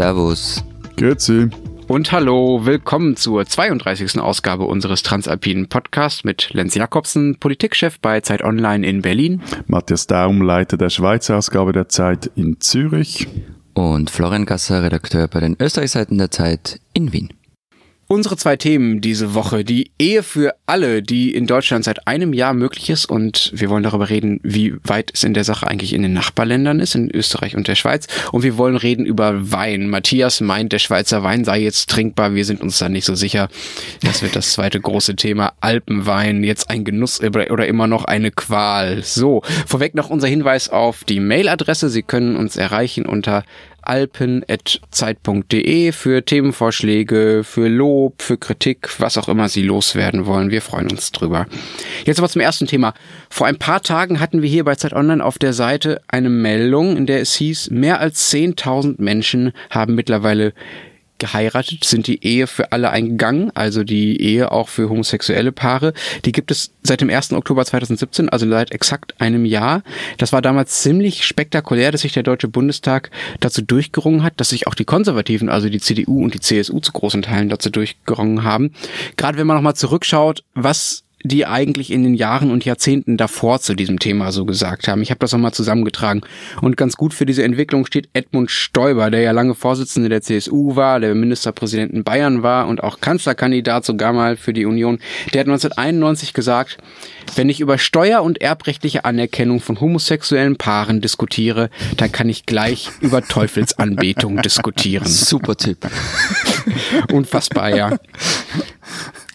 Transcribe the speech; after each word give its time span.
Servus. 0.00 0.64
Grüezi. 0.96 1.50
Und 1.86 2.10
hallo, 2.10 2.64
willkommen 2.64 3.16
zur 3.16 3.44
32. 3.44 4.18
Ausgabe 4.18 4.64
unseres 4.64 5.02
Transalpinen 5.02 5.68
Podcasts 5.68 6.24
mit 6.24 6.54
Lenz 6.54 6.74
Jakobsen, 6.74 7.36
Politikchef 7.38 8.00
bei 8.00 8.22
Zeit 8.22 8.42
Online 8.42 8.86
in 8.86 9.02
Berlin. 9.02 9.42
Matthias 9.66 10.06
Daum, 10.06 10.40
Leiter 10.40 10.78
der 10.78 10.88
Schweizer 10.88 11.36
Ausgabe 11.36 11.72
der 11.72 11.90
Zeit 11.90 12.30
in 12.34 12.62
Zürich. 12.62 13.28
Und 13.74 14.08
Florian 14.08 14.46
Gasser, 14.46 14.82
Redakteur 14.82 15.28
bei 15.28 15.40
den 15.40 15.58
Österreichseiten 15.60 16.16
der 16.16 16.30
Zeit 16.30 16.80
in 16.94 17.12
Wien. 17.12 17.34
Unsere 18.12 18.36
zwei 18.36 18.56
Themen 18.56 19.00
diese 19.00 19.34
Woche. 19.34 19.62
Die 19.62 19.92
Ehe 19.96 20.24
für 20.24 20.56
alle, 20.66 21.00
die 21.00 21.32
in 21.32 21.46
Deutschland 21.46 21.84
seit 21.84 22.08
einem 22.08 22.32
Jahr 22.32 22.54
möglich 22.54 22.90
ist. 22.90 23.04
Und 23.04 23.52
wir 23.54 23.70
wollen 23.70 23.84
darüber 23.84 24.10
reden, 24.10 24.40
wie 24.42 24.74
weit 24.82 25.12
es 25.14 25.22
in 25.22 25.32
der 25.32 25.44
Sache 25.44 25.68
eigentlich 25.68 25.92
in 25.92 26.02
den 26.02 26.12
Nachbarländern 26.12 26.80
ist, 26.80 26.96
in 26.96 27.08
Österreich 27.08 27.54
und 27.54 27.68
der 27.68 27.76
Schweiz. 27.76 28.08
Und 28.32 28.42
wir 28.42 28.58
wollen 28.58 28.74
reden 28.74 29.06
über 29.06 29.52
Wein. 29.52 29.88
Matthias 29.88 30.40
meint, 30.40 30.72
der 30.72 30.80
Schweizer 30.80 31.22
Wein 31.22 31.44
sei 31.44 31.60
jetzt 31.60 31.88
trinkbar. 31.88 32.34
Wir 32.34 32.44
sind 32.44 32.62
uns 32.62 32.78
da 32.78 32.88
nicht 32.88 33.04
so 33.04 33.14
sicher. 33.14 33.48
Das 34.02 34.22
wird 34.22 34.34
das 34.34 34.54
zweite 34.54 34.80
große 34.80 35.14
Thema. 35.14 35.52
Alpenwein, 35.60 36.42
jetzt 36.42 36.68
ein 36.68 36.82
Genuss 36.82 37.20
oder 37.22 37.68
immer 37.68 37.86
noch 37.86 38.06
eine 38.06 38.32
Qual. 38.32 39.04
So, 39.04 39.42
vorweg 39.68 39.94
noch 39.94 40.10
unser 40.10 40.26
Hinweis 40.26 40.68
auf 40.68 41.04
die 41.04 41.20
Mailadresse. 41.20 41.88
Sie 41.88 42.02
können 42.02 42.34
uns 42.34 42.56
erreichen 42.56 43.06
unter 43.06 43.44
alpen.zeit.de 43.90 45.90
für 45.90 46.24
Themenvorschläge, 46.24 47.42
für 47.42 47.66
Lob, 47.66 48.22
für 48.22 48.38
Kritik, 48.38 48.88
was 49.00 49.18
auch 49.18 49.28
immer 49.28 49.48
Sie 49.48 49.62
loswerden 49.62 50.26
wollen. 50.26 50.50
Wir 50.50 50.62
freuen 50.62 50.92
uns 50.92 51.10
drüber. 51.10 51.46
Jetzt 52.04 52.20
aber 52.20 52.28
zum 52.28 52.40
ersten 52.40 52.68
Thema. 52.68 52.94
Vor 53.28 53.48
ein 53.48 53.58
paar 53.58 53.82
Tagen 53.82 54.20
hatten 54.20 54.42
wir 54.42 54.48
hier 54.48 54.62
bei 54.62 54.76
Zeit 54.76 54.92
Online 54.92 55.24
auf 55.24 55.38
der 55.38 55.52
Seite 55.52 56.00
eine 56.06 56.30
Meldung, 56.30 56.96
in 56.96 57.06
der 57.06 57.20
es 57.20 57.34
hieß, 57.34 57.70
mehr 57.70 57.98
als 57.98 58.32
10.000 58.32 58.94
Menschen 58.98 59.50
haben 59.70 59.96
mittlerweile 59.96 60.52
geheiratet, 61.20 61.84
sind 61.84 62.08
die 62.08 62.24
Ehe 62.24 62.48
für 62.48 62.72
alle 62.72 62.90
eingegangen, 62.90 63.52
also 63.54 63.84
die 63.84 64.20
Ehe 64.20 64.50
auch 64.50 64.68
für 64.68 64.88
homosexuelle 64.88 65.52
Paare. 65.52 65.92
Die 66.24 66.32
gibt 66.32 66.50
es 66.50 66.72
seit 66.82 67.00
dem 67.00 67.10
1. 67.10 67.32
Oktober 67.32 67.64
2017, 67.64 68.28
also 68.28 68.48
seit 68.48 68.72
exakt 68.72 69.20
einem 69.20 69.44
Jahr. 69.44 69.82
Das 70.18 70.32
war 70.32 70.42
damals 70.42 70.82
ziemlich 70.82 71.24
spektakulär, 71.24 71.92
dass 71.92 72.00
sich 72.00 72.12
der 72.12 72.24
Deutsche 72.24 72.48
Bundestag 72.48 73.10
dazu 73.38 73.62
durchgerungen 73.62 74.24
hat, 74.24 74.34
dass 74.38 74.48
sich 74.48 74.66
auch 74.66 74.74
die 74.74 74.84
Konservativen, 74.84 75.48
also 75.48 75.68
die 75.68 75.80
CDU 75.80 76.24
und 76.24 76.34
die 76.34 76.40
CSU 76.40 76.80
zu 76.80 76.90
großen 76.90 77.22
Teilen 77.22 77.48
dazu 77.48 77.70
durchgerungen 77.70 78.42
haben. 78.42 78.72
Gerade 79.16 79.38
wenn 79.38 79.46
man 79.46 79.56
nochmal 79.56 79.76
zurückschaut, 79.76 80.42
was 80.54 81.04
die 81.22 81.46
eigentlich 81.46 81.90
in 81.90 82.02
den 82.02 82.14
Jahren 82.14 82.50
und 82.50 82.64
Jahrzehnten 82.64 83.16
davor 83.16 83.60
zu 83.60 83.74
diesem 83.74 83.98
Thema 83.98 84.32
so 84.32 84.44
gesagt 84.44 84.88
haben. 84.88 85.02
Ich 85.02 85.10
habe 85.10 85.18
das 85.18 85.32
nochmal 85.32 85.52
zusammengetragen. 85.52 86.22
Und 86.62 86.76
ganz 86.76 86.96
gut 86.96 87.12
für 87.12 87.26
diese 87.26 87.42
Entwicklung 87.42 87.84
steht 87.86 88.08
Edmund 88.14 88.50
Stoiber, 88.50 89.10
der 89.10 89.20
ja 89.20 89.32
lange 89.32 89.54
Vorsitzende 89.54 90.08
der 90.08 90.22
CSU 90.22 90.76
war, 90.76 90.98
der 91.00 91.14
Ministerpräsident 91.14 91.92
in 91.92 92.04
Bayern 92.04 92.42
war 92.42 92.68
und 92.68 92.82
auch 92.82 93.00
Kanzlerkandidat 93.00 93.84
sogar 93.84 94.12
mal 94.12 94.36
für 94.36 94.52
die 94.52 94.64
Union. 94.64 94.98
Der 95.34 95.40
hat 95.40 95.48
1991 95.48 96.32
gesagt, 96.32 96.78
wenn 97.36 97.48
ich 97.48 97.60
über 97.60 97.78
Steuer- 97.78 98.22
und 98.22 98.40
erbrechtliche 98.40 99.04
Anerkennung 99.04 99.60
von 99.60 99.80
homosexuellen 99.80 100.56
Paaren 100.56 101.00
diskutiere, 101.00 101.70
dann 101.96 102.12
kann 102.12 102.28
ich 102.28 102.46
gleich 102.46 102.90
über 103.00 103.22
Teufelsanbetung 103.22 104.36
diskutieren. 104.42 105.06
Super 105.06 105.56
Typ. 105.56 105.86
Unfassbar, 107.12 107.74
ja. 107.76 107.98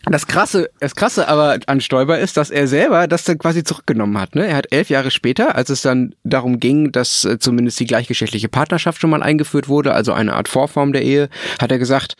Das 0.07 0.27
krasse, 0.27 0.69
das 0.79 0.95
krasse 0.95 1.27
aber 1.27 1.57
an 1.65 1.81
Stoiber 1.81 2.19
ist, 2.19 2.37
dass 2.37 2.51
er 2.51 2.67
selber 2.67 3.07
das 3.07 3.23
dann 3.23 3.39
quasi 3.39 3.63
zurückgenommen 3.63 4.19
hat. 4.19 4.35
Ne? 4.35 4.45
Er 4.45 4.55
hat 4.55 4.71
elf 4.71 4.89
Jahre 4.89 5.09
später, 5.09 5.55
als 5.55 5.69
es 5.69 5.81
dann 5.81 6.13
darum 6.23 6.59
ging, 6.59 6.91
dass 6.91 7.25
äh, 7.25 7.39
zumindest 7.39 7.79
die 7.79 7.85
gleichgeschlechtliche 7.85 8.49
Partnerschaft 8.49 9.01
schon 9.01 9.09
mal 9.09 9.23
eingeführt 9.23 9.67
wurde, 9.67 9.93
also 9.93 10.13
eine 10.13 10.33
Art 10.33 10.47
Vorform 10.47 10.93
der 10.93 11.01
Ehe, 11.01 11.29
hat 11.59 11.71
er 11.71 11.79
gesagt, 11.79 12.15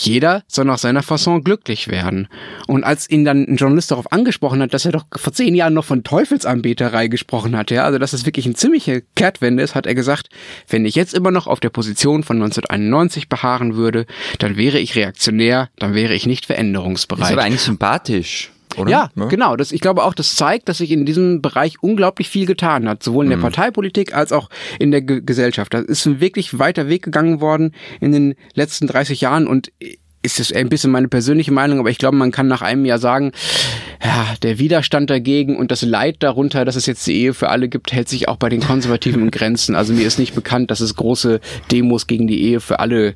jeder 0.00 0.42
soll 0.46 0.64
nach 0.64 0.78
seiner 0.78 1.02
Fasson 1.02 1.44
glücklich 1.44 1.88
werden. 1.88 2.28
Und 2.66 2.84
als 2.84 3.08
ihn 3.10 3.24
dann 3.24 3.44
ein 3.44 3.56
Journalist 3.56 3.90
darauf 3.90 4.12
angesprochen 4.12 4.62
hat, 4.62 4.74
dass 4.74 4.84
er 4.84 4.92
doch 4.92 5.04
vor 5.16 5.32
zehn 5.32 5.54
Jahren 5.54 5.74
noch 5.74 5.84
von 5.84 6.04
Teufelsanbeterei 6.04 7.08
gesprochen 7.08 7.56
hat, 7.56 7.70
ja, 7.70 7.84
also 7.84 7.98
dass 7.98 8.12
es 8.12 8.26
wirklich 8.26 8.46
eine 8.46 8.54
ziemliche 8.54 9.02
Kehrtwende 9.14 9.62
ist, 9.62 9.74
hat 9.74 9.86
er 9.86 9.94
gesagt, 9.94 10.28
wenn 10.68 10.84
ich 10.84 10.94
jetzt 10.94 11.14
immer 11.14 11.30
noch 11.30 11.46
auf 11.46 11.60
der 11.60 11.70
Position 11.70 12.22
von 12.22 12.36
1991 12.36 13.28
beharren 13.28 13.76
würde, 13.76 14.06
dann 14.38 14.56
wäre 14.56 14.78
ich 14.78 14.96
reaktionär, 14.96 15.68
dann 15.78 15.94
wäre 15.94 16.14
ich 16.14 16.26
nicht 16.26 16.46
veränderungsbereit. 16.46 17.22
Das 17.22 17.28
ist 17.30 17.32
aber 17.32 17.44
eigentlich 17.44 17.62
sympathisch 17.62 18.50
oder? 18.78 18.90
Ja, 18.90 19.10
ja, 19.14 19.24
genau. 19.26 19.56
Das, 19.56 19.72
ich 19.72 19.80
glaube 19.80 20.04
auch, 20.04 20.14
das 20.14 20.36
zeigt, 20.36 20.68
dass 20.68 20.78
sich 20.78 20.90
in 20.90 21.06
diesem 21.06 21.42
Bereich 21.42 21.82
unglaublich 21.82 22.28
viel 22.28 22.46
getan 22.46 22.88
hat, 22.88 23.02
sowohl 23.02 23.24
in 23.24 23.30
der 23.30 23.38
mhm. 23.38 23.42
Parteipolitik 23.42 24.14
als 24.14 24.32
auch 24.32 24.48
in 24.78 24.90
der 24.90 25.02
G 25.02 25.20
Gesellschaft. 25.20 25.74
Da 25.74 25.80
ist 25.80 26.06
ein 26.06 26.20
wirklich 26.20 26.58
weiter 26.58 26.88
Weg 26.88 27.02
gegangen 27.02 27.40
worden 27.40 27.74
in 28.00 28.12
den 28.12 28.34
letzten 28.54 28.86
30 28.86 29.20
Jahren 29.20 29.46
und 29.46 29.70
ist 30.22 30.40
es 30.40 30.52
ein 30.52 30.68
bisschen 30.68 30.90
meine 30.90 31.08
persönliche 31.08 31.52
Meinung, 31.52 31.78
aber 31.78 31.90
ich 31.90 31.98
glaube, 31.98 32.16
man 32.16 32.30
kann 32.30 32.48
nach 32.48 32.62
einem 32.62 32.84
Jahr 32.84 32.98
sagen, 32.98 33.32
ja, 34.02 34.34
der 34.42 34.58
Widerstand 34.58 35.10
dagegen 35.10 35.56
und 35.56 35.70
das 35.70 35.82
Leid 35.82 36.16
darunter, 36.20 36.64
dass 36.64 36.76
es 36.76 36.86
jetzt 36.86 37.06
die 37.06 37.14
Ehe 37.14 37.34
für 37.34 37.48
alle 37.48 37.68
gibt, 37.68 37.92
hält 37.92 38.08
sich 38.08 38.28
auch 38.28 38.36
bei 38.36 38.48
den 38.48 38.60
Konservativen 38.60 39.22
in 39.22 39.30
Grenzen. 39.30 39.74
Also 39.74 39.92
mir 39.92 40.06
ist 40.06 40.18
nicht 40.18 40.34
bekannt, 40.34 40.70
dass 40.70 40.80
es 40.80 40.94
große 40.94 41.40
Demos 41.70 42.06
gegen 42.06 42.26
die 42.26 42.42
Ehe 42.42 42.60
für 42.60 42.78
alle 42.78 43.14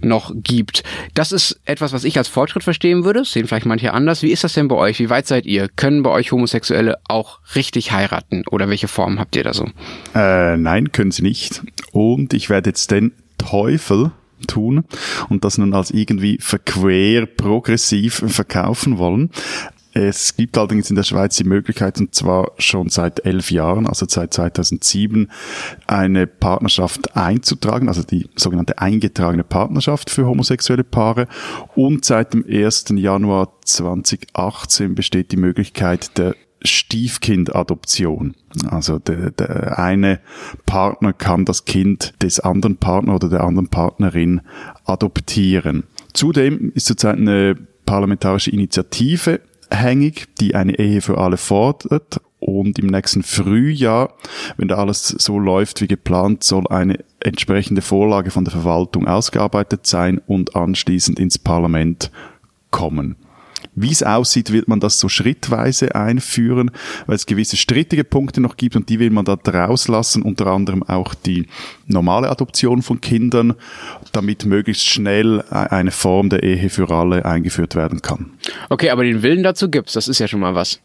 noch 0.00 0.32
gibt. 0.34 0.84
Das 1.14 1.32
ist 1.32 1.60
etwas, 1.64 1.92
was 1.92 2.04
ich 2.04 2.18
als 2.18 2.28
Fortschritt 2.28 2.62
verstehen 2.62 3.04
würde. 3.04 3.20
Das 3.20 3.32
sehen 3.32 3.46
vielleicht 3.46 3.66
manche 3.66 3.92
anders. 3.92 4.22
Wie 4.22 4.30
ist 4.30 4.44
das 4.44 4.52
denn 4.52 4.68
bei 4.68 4.76
euch? 4.76 4.98
Wie 4.98 5.10
weit 5.10 5.26
seid 5.26 5.46
ihr? 5.46 5.68
Können 5.68 6.02
bei 6.02 6.10
euch 6.10 6.32
Homosexuelle 6.32 6.98
auch 7.08 7.40
richtig 7.54 7.92
heiraten? 7.92 8.44
Oder 8.50 8.68
welche 8.68 8.88
Form 8.88 9.18
habt 9.18 9.36
ihr 9.36 9.44
da 9.44 9.54
so? 9.54 9.66
Äh, 10.14 10.56
nein, 10.56 10.92
können 10.92 11.10
sie 11.10 11.22
nicht. 11.22 11.62
Und 11.92 12.34
ich 12.34 12.50
werde 12.50 12.70
jetzt 12.70 12.90
den 12.90 13.12
Teufel 13.38 14.12
tun 14.46 14.84
und 15.28 15.44
das 15.44 15.58
nun 15.58 15.74
als 15.74 15.90
irgendwie 15.90 16.38
verquer, 16.40 17.26
progressiv 17.26 18.22
verkaufen 18.26 18.98
wollen. 18.98 19.30
Es 19.94 20.36
gibt 20.36 20.56
allerdings 20.56 20.90
in 20.90 20.96
der 20.96 21.02
Schweiz 21.02 21.36
die 21.36 21.44
Möglichkeit, 21.44 21.98
und 21.98 22.14
zwar 22.14 22.52
schon 22.58 22.88
seit 22.88 23.24
elf 23.24 23.50
Jahren, 23.50 23.86
also 23.86 24.06
seit 24.08 24.32
2007, 24.32 25.28
eine 25.86 26.26
Partnerschaft 26.26 27.16
einzutragen, 27.16 27.88
also 27.88 28.02
die 28.02 28.28
sogenannte 28.36 28.78
eingetragene 28.78 29.44
Partnerschaft 29.44 30.10
für 30.10 30.26
homosexuelle 30.26 30.84
Paare. 30.84 31.26
Und 31.74 32.04
seit 32.04 32.34
dem 32.34 32.44
1. 32.48 32.86
Januar 32.94 33.54
2018 33.64 34.94
besteht 34.94 35.32
die 35.32 35.36
Möglichkeit 35.36 36.16
der 36.16 36.36
Stiefkindadoption. 36.62 38.34
Also 38.70 38.98
der, 38.98 39.30
der 39.30 39.78
eine 39.78 40.20
Partner 40.66 41.12
kann 41.12 41.44
das 41.44 41.64
Kind 41.64 42.14
des 42.22 42.40
anderen 42.40 42.76
Partners 42.76 43.16
oder 43.16 43.28
der 43.28 43.44
anderen 43.44 43.68
Partnerin 43.68 44.40
adoptieren. 44.84 45.84
Zudem 46.12 46.72
ist 46.74 46.86
zurzeit 46.86 47.16
eine 47.16 47.56
parlamentarische 47.86 48.50
Initiative 48.50 49.40
hängig, 49.70 50.26
die 50.40 50.54
eine 50.54 50.78
Ehe 50.78 51.00
für 51.00 51.18
alle 51.18 51.36
fordert. 51.36 52.20
Und 52.40 52.78
im 52.78 52.86
nächsten 52.86 53.24
Frühjahr, 53.24 54.14
wenn 54.56 54.68
da 54.68 54.76
alles 54.76 55.08
so 55.08 55.40
läuft 55.40 55.80
wie 55.80 55.88
geplant, 55.88 56.44
soll 56.44 56.68
eine 56.68 57.04
entsprechende 57.20 57.82
Vorlage 57.82 58.30
von 58.30 58.44
der 58.44 58.52
Verwaltung 58.52 59.08
ausgearbeitet 59.08 59.86
sein 59.86 60.20
und 60.26 60.54
anschließend 60.54 61.18
ins 61.18 61.38
Parlament 61.38 62.12
kommen. 62.70 63.16
Wie 63.80 63.92
es 63.92 64.02
aussieht, 64.02 64.52
wird 64.52 64.66
man 64.66 64.80
das 64.80 64.98
so 64.98 65.08
schrittweise 65.08 65.94
einführen, 65.94 66.70
weil 67.06 67.16
es 67.16 67.26
gewisse 67.26 67.56
strittige 67.56 68.04
Punkte 68.04 68.40
noch 68.40 68.56
gibt 68.56 68.74
und 68.74 68.88
die 68.88 68.98
will 68.98 69.10
man 69.10 69.24
da 69.24 69.38
rauslassen, 69.46 70.22
unter 70.22 70.48
anderem 70.48 70.82
auch 70.82 71.14
die 71.14 71.46
normale 71.86 72.28
Adoption 72.28 72.82
von 72.82 73.00
Kindern, 73.00 73.54
damit 74.12 74.44
möglichst 74.44 74.86
schnell 74.86 75.44
e-, 75.50 75.54
eine 75.54 75.90
Form 75.92 76.28
der 76.28 76.42
Ehe 76.42 76.70
für 76.70 76.90
alle 76.90 77.24
eingeführt 77.24 77.76
werden 77.76 78.02
kann. 78.02 78.32
Okay, 78.68 78.90
aber 78.90 79.04
den 79.04 79.22
Willen 79.22 79.42
dazu 79.42 79.70
gibt's, 79.70 79.92
das 79.92 80.08
ist 80.08 80.18
ja 80.18 80.26
schon 80.26 80.40
mal 80.40 80.54
was 80.54 80.80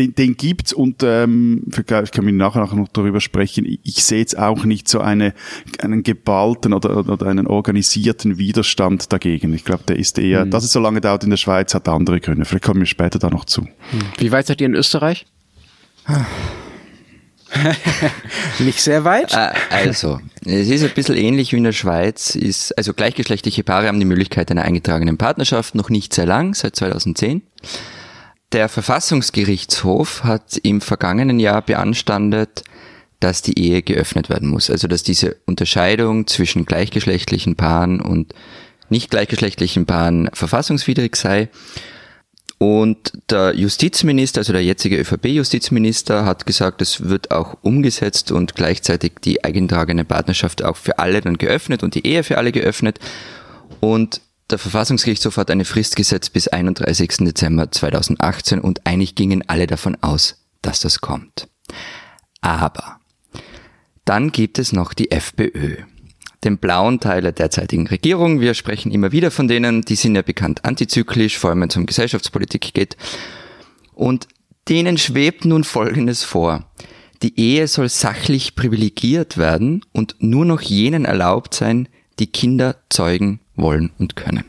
den, 0.00 0.14
den 0.14 0.36
gibt's 0.36 0.72
und 0.72 1.02
ähm, 1.02 1.64
ich 1.68 1.86
kann 1.86 2.24
mir 2.24 2.32
nachher 2.32 2.74
noch 2.74 2.88
darüber 2.88 3.20
sprechen. 3.20 3.66
Ich 3.82 4.04
sehe 4.04 4.20
jetzt 4.20 4.38
auch 4.38 4.64
nicht 4.64 4.88
so 4.88 5.00
eine, 5.00 5.34
einen 5.80 6.02
geballten 6.02 6.72
oder, 6.72 6.96
oder 6.96 7.26
einen 7.26 7.46
organisierten 7.46 8.38
Widerstand 8.38 9.12
dagegen. 9.12 9.52
Ich 9.52 9.64
glaube, 9.64 9.84
der 9.86 9.96
ist 9.96 10.18
eher, 10.18 10.46
mhm. 10.46 10.50
dass 10.50 10.64
es 10.64 10.72
so 10.72 10.80
lange 10.80 11.00
dauert 11.00 11.24
in 11.24 11.30
der 11.30 11.36
Schweiz, 11.36 11.74
hat 11.74 11.88
andere 11.88 12.20
Gründe. 12.20 12.46
Vielleicht 12.46 12.64
kommen 12.64 12.80
wir 12.80 12.86
später 12.86 13.18
da 13.18 13.28
noch 13.28 13.44
zu. 13.44 13.68
Wie 14.18 14.32
weit 14.32 14.46
seid 14.46 14.60
ihr 14.60 14.66
in 14.66 14.74
Österreich? 14.74 15.26
Nicht 18.58 18.80
sehr 18.80 19.04
weit? 19.04 19.34
Äh, 19.34 19.50
also, 19.70 20.20
es 20.46 20.68
ist 20.68 20.82
ein 20.82 20.94
bisschen 20.94 21.16
ähnlich 21.16 21.52
wie 21.52 21.56
in 21.56 21.64
der 21.64 21.72
Schweiz. 21.72 22.36
Ist, 22.36 22.76
also 22.78 22.94
gleichgeschlechtliche 22.94 23.64
Paare 23.64 23.88
haben 23.88 24.00
die 24.00 24.06
Möglichkeit 24.06 24.50
einer 24.50 24.62
eingetragenen 24.62 25.18
Partnerschaft, 25.18 25.74
noch 25.74 25.90
nicht 25.90 26.14
sehr 26.14 26.26
lang, 26.26 26.54
seit 26.54 26.76
2010. 26.76 27.42
Der 28.52 28.68
Verfassungsgerichtshof 28.68 30.24
hat 30.24 30.58
im 30.62 30.80
vergangenen 30.80 31.38
Jahr 31.38 31.62
beanstandet, 31.62 32.64
dass 33.20 33.42
die 33.42 33.58
Ehe 33.58 33.82
geöffnet 33.82 34.28
werden 34.28 34.48
muss. 34.48 34.70
Also 34.70 34.88
dass 34.88 35.02
diese 35.02 35.36
Unterscheidung 35.46 36.26
zwischen 36.26 36.66
gleichgeschlechtlichen 36.66 37.54
Paaren 37.54 38.00
und 38.00 38.34
nicht 38.88 39.10
gleichgeschlechtlichen 39.10 39.86
Paaren 39.86 40.30
verfassungswidrig 40.32 41.14
sei. 41.14 41.48
Und 42.58 43.12
der 43.30 43.54
Justizminister, 43.54 44.40
also 44.40 44.52
der 44.52 44.64
jetzige 44.64 44.98
ÖVP-Justizminister, 44.98 46.26
hat 46.26 46.44
gesagt, 46.44 46.82
es 46.82 47.08
wird 47.08 47.30
auch 47.30 47.56
umgesetzt 47.62 48.32
und 48.32 48.54
gleichzeitig 48.54 49.12
die 49.24 49.44
eingetragene 49.44 50.04
Partnerschaft 50.04 50.62
auch 50.62 50.76
für 50.76 50.98
alle 50.98 51.20
dann 51.20 51.38
geöffnet 51.38 51.82
und 51.82 51.94
die 51.94 52.06
Ehe 52.06 52.22
für 52.22 52.36
alle 52.36 52.52
geöffnet. 52.52 52.98
Und 53.80 54.20
der 54.50 54.58
Verfassungsgerichtshof 54.58 55.36
hat 55.36 55.50
eine 55.50 55.64
Frist 55.64 55.96
gesetzt 55.96 56.32
bis 56.32 56.48
31. 56.48 57.18
Dezember 57.18 57.70
2018 57.70 58.60
und 58.60 58.86
eigentlich 58.86 59.14
gingen 59.14 59.44
alle 59.48 59.66
davon 59.66 59.96
aus, 60.00 60.46
dass 60.62 60.80
das 60.80 61.00
kommt. 61.00 61.48
Aber 62.40 62.98
dann 64.04 64.32
gibt 64.32 64.58
es 64.58 64.72
noch 64.72 64.94
die 64.94 65.10
FPÖ 65.10 65.76
den 66.44 66.58
blauen 66.58 67.00
Teil 67.00 67.22
der 67.22 67.32
derzeitigen 67.32 67.86
Regierung. 67.86 68.40
Wir 68.40 68.54
sprechen 68.54 68.92
immer 68.92 69.12
wieder 69.12 69.30
von 69.30 69.48
denen, 69.48 69.82
die 69.82 69.94
sind 69.94 70.14
ja 70.14 70.22
bekannt 70.22 70.64
antizyklisch, 70.64 71.38
vor 71.38 71.50
allem 71.50 71.60
wenn 71.60 71.68
es 71.68 71.76
um 71.76 71.86
Gesellschaftspolitik 71.86 72.72
geht. 72.72 72.96
Und 73.94 74.28
denen 74.68 74.96
schwebt 74.96 75.44
nun 75.44 75.64
Folgendes 75.64 76.24
vor. 76.24 76.70
Die 77.22 77.38
Ehe 77.38 77.68
soll 77.68 77.90
sachlich 77.90 78.54
privilegiert 78.54 79.36
werden 79.36 79.84
und 79.92 80.16
nur 80.20 80.46
noch 80.46 80.62
jenen 80.62 81.04
erlaubt 81.04 81.52
sein, 81.52 81.88
die 82.20 82.28
Kinder 82.28 82.76
zeugen 82.88 83.40
wollen 83.56 83.90
und 83.98 84.16
können. 84.16 84.44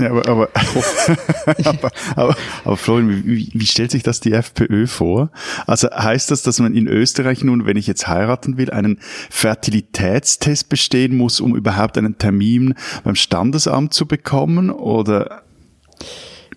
Ja, 0.00 0.10
aber, 0.10 0.28
aber, 0.28 0.48
aber, 1.64 1.90
aber, 2.14 2.36
aber 2.64 2.76
Florian, 2.76 3.24
wie, 3.26 3.50
wie 3.52 3.66
stellt 3.66 3.90
sich 3.90 4.04
das 4.04 4.20
die 4.20 4.32
FPÖ 4.32 4.86
vor? 4.86 5.30
Also 5.66 5.88
heißt 5.90 6.30
das, 6.30 6.42
dass 6.42 6.60
man 6.60 6.74
in 6.74 6.86
Österreich 6.86 7.42
nun, 7.42 7.66
wenn 7.66 7.76
ich 7.76 7.88
jetzt 7.88 8.06
heiraten 8.06 8.58
will, 8.58 8.70
einen 8.70 9.00
Fertilitätstest 9.28 10.68
bestehen 10.68 11.16
muss, 11.16 11.40
um 11.40 11.56
überhaupt 11.56 11.98
einen 11.98 12.16
Termin 12.16 12.74
beim 13.02 13.16
Standesamt 13.16 13.92
zu 13.92 14.06
bekommen? 14.06 14.70
Oder 14.70 15.42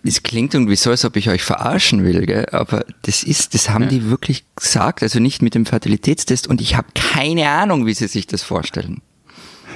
es 0.04 0.22
klingt 0.22 0.54
irgendwie 0.54 0.76
so, 0.76 0.90
als 0.90 1.04
ob 1.04 1.16
ich 1.16 1.28
euch 1.28 1.42
verarschen 1.42 2.04
will, 2.04 2.26
gell? 2.26 2.46
aber 2.52 2.84
das 3.02 3.24
ist, 3.24 3.54
das 3.54 3.70
haben 3.70 3.84
ja. 3.84 3.90
die 3.90 4.10
wirklich 4.10 4.44
gesagt, 4.54 5.02
also 5.02 5.18
nicht 5.18 5.42
mit 5.42 5.54
dem 5.54 5.66
Fertilitätstest 5.66 6.46
und 6.46 6.60
ich 6.60 6.76
habe 6.76 6.88
keine 6.94 7.48
Ahnung, 7.48 7.86
wie 7.86 7.94
sie 7.94 8.08
sich 8.08 8.26
das 8.26 8.42
vorstellen. 8.42 9.00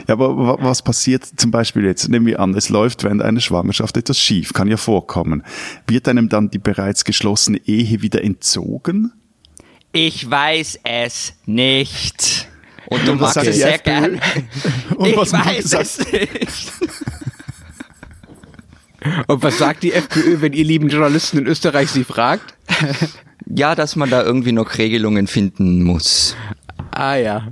Ja, 0.08 0.14
aber 0.14 0.58
was 0.60 0.82
passiert 0.82 1.24
zum 1.24 1.50
Beispiel 1.50 1.84
jetzt? 1.84 2.08
Nehmen 2.08 2.26
wir 2.26 2.38
an, 2.40 2.54
es 2.54 2.68
läuft 2.68 3.02
während 3.02 3.22
einer 3.22 3.40
Schwangerschaft 3.40 3.96
etwas 3.96 4.18
schief, 4.18 4.52
kann 4.52 4.68
ja 4.68 4.76
vorkommen. 4.76 5.42
Wird 5.86 6.06
einem 6.08 6.28
dann 6.28 6.50
die 6.50 6.58
bereits 6.58 7.04
geschlossene 7.04 7.58
Ehe 7.66 8.02
wieder 8.02 8.22
entzogen? 8.22 9.12
Ich 9.92 10.30
weiß 10.30 10.80
es 10.84 11.34
nicht. 11.46 12.48
Und 12.88 13.06
du 13.06 13.12
Und 13.12 13.20
magst 13.20 13.38
es 13.38 13.56
sehr 13.56 13.78
gern. 13.78 14.20
ich 15.04 15.16
weiß 15.16 15.72
es 15.72 16.12
nicht. 16.12 16.72
Und 19.26 19.42
was 19.42 19.58
sagt 19.58 19.82
die 19.82 19.92
FPÖ, 19.92 20.40
wenn 20.40 20.52
ihr 20.52 20.64
lieben 20.64 20.88
Journalisten 20.88 21.38
in 21.38 21.46
Österreich 21.46 21.90
sie 21.90 22.04
fragt? 22.04 22.54
Ja, 23.46 23.74
dass 23.74 23.96
man 23.96 24.10
da 24.10 24.22
irgendwie 24.22 24.52
noch 24.52 24.78
Regelungen 24.78 25.26
finden 25.26 25.82
muss. 25.82 26.36
Ah 26.90 27.14
ja, 27.14 27.48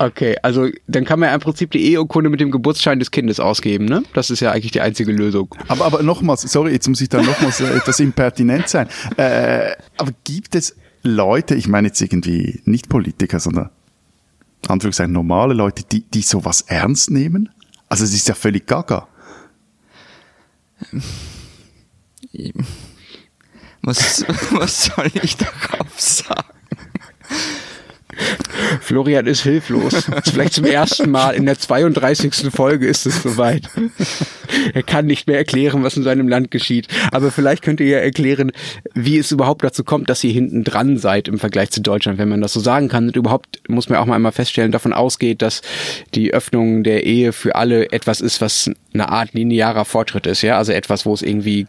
Okay, 0.00 0.36
also 0.42 0.68
dann 0.86 1.04
kann 1.04 1.18
man 1.18 1.28
ja 1.28 1.34
im 1.34 1.40
Prinzip 1.40 1.72
die 1.72 1.84
Eheurkunde 1.90 2.30
mit 2.30 2.38
dem 2.40 2.52
Geburtsschein 2.52 3.00
des 3.00 3.10
Kindes 3.10 3.40
ausgeben, 3.40 3.84
ne? 3.86 4.04
Das 4.14 4.30
ist 4.30 4.38
ja 4.40 4.52
eigentlich 4.52 4.70
die 4.70 4.80
einzige 4.80 5.10
Lösung. 5.10 5.52
Aber, 5.66 5.86
aber 5.86 6.02
nochmals, 6.04 6.42
sorry, 6.42 6.72
jetzt 6.72 6.88
muss 6.88 7.00
ich 7.00 7.08
da 7.08 7.20
nochmals 7.20 7.60
äh, 7.60 7.76
etwas 7.76 7.98
impertinent 7.98 8.68
sein. 8.68 8.88
Äh, 9.16 9.72
aber 9.96 10.12
gibt 10.22 10.54
es 10.54 10.76
Leute, 11.02 11.56
ich 11.56 11.66
meine 11.66 11.88
jetzt 11.88 12.00
irgendwie 12.00 12.60
nicht 12.64 12.88
Politiker, 12.88 13.40
sondern 13.40 13.70
Anführungszeichen 14.68 15.12
normale 15.12 15.54
Leute, 15.54 15.82
die, 15.82 16.02
die 16.02 16.22
sowas 16.22 16.62
ernst 16.62 17.10
nehmen? 17.10 17.48
Also 17.88 18.04
es 18.04 18.14
ist 18.14 18.28
ja 18.28 18.34
völlig 18.34 18.66
gaga. 18.66 19.08
Was, 23.82 24.24
was 24.52 24.84
soll 24.84 25.10
ich 25.22 25.36
darauf 25.36 25.98
sagen? 25.98 26.44
Florian 28.80 29.26
ist 29.26 29.42
hilflos. 29.42 30.08
Vielleicht 30.24 30.54
zum 30.54 30.64
ersten 30.64 31.10
Mal 31.10 31.34
in 31.34 31.46
der 31.46 31.58
32. 31.58 32.50
Folge 32.52 32.86
ist 32.86 33.06
es 33.06 33.22
soweit. 33.22 33.68
Er 34.74 34.82
kann 34.82 35.06
nicht 35.06 35.26
mehr 35.26 35.38
erklären, 35.38 35.82
was 35.82 35.96
in 35.96 36.02
seinem 36.02 36.28
Land 36.28 36.50
geschieht. 36.50 36.88
Aber 37.12 37.30
vielleicht 37.30 37.62
könnt 37.62 37.80
ihr 37.80 37.86
ja 37.86 37.98
erklären, 37.98 38.52
wie 38.94 39.18
es 39.18 39.30
überhaupt 39.30 39.64
dazu 39.64 39.84
kommt, 39.84 40.10
dass 40.10 40.24
ihr 40.24 40.32
hinten 40.32 40.64
dran 40.64 40.96
seid 40.96 41.28
im 41.28 41.38
Vergleich 41.38 41.70
zu 41.70 41.80
Deutschland, 41.80 42.18
wenn 42.18 42.28
man 42.28 42.40
das 42.40 42.52
so 42.52 42.60
sagen 42.60 42.88
kann. 42.88 43.08
Und 43.08 43.16
überhaupt 43.16 43.60
muss 43.68 43.88
man 43.88 43.98
auch 43.98 44.06
mal 44.06 44.16
einmal 44.16 44.32
feststellen, 44.32 44.72
davon 44.72 44.92
ausgeht, 44.92 45.42
dass 45.42 45.62
die 46.14 46.32
Öffnung 46.32 46.82
der 46.82 47.04
Ehe 47.04 47.32
für 47.32 47.54
alle 47.56 47.92
etwas 47.92 48.20
ist, 48.20 48.40
was 48.40 48.70
eine 48.92 49.08
Art 49.10 49.34
linearer 49.34 49.84
Fortschritt 49.84 50.26
ist. 50.26 50.42
Ja, 50.42 50.58
also 50.58 50.72
etwas, 50.72 51.06
wo 51.06 51.14
es 51.14 51.22
irgendwie 51.22 51.66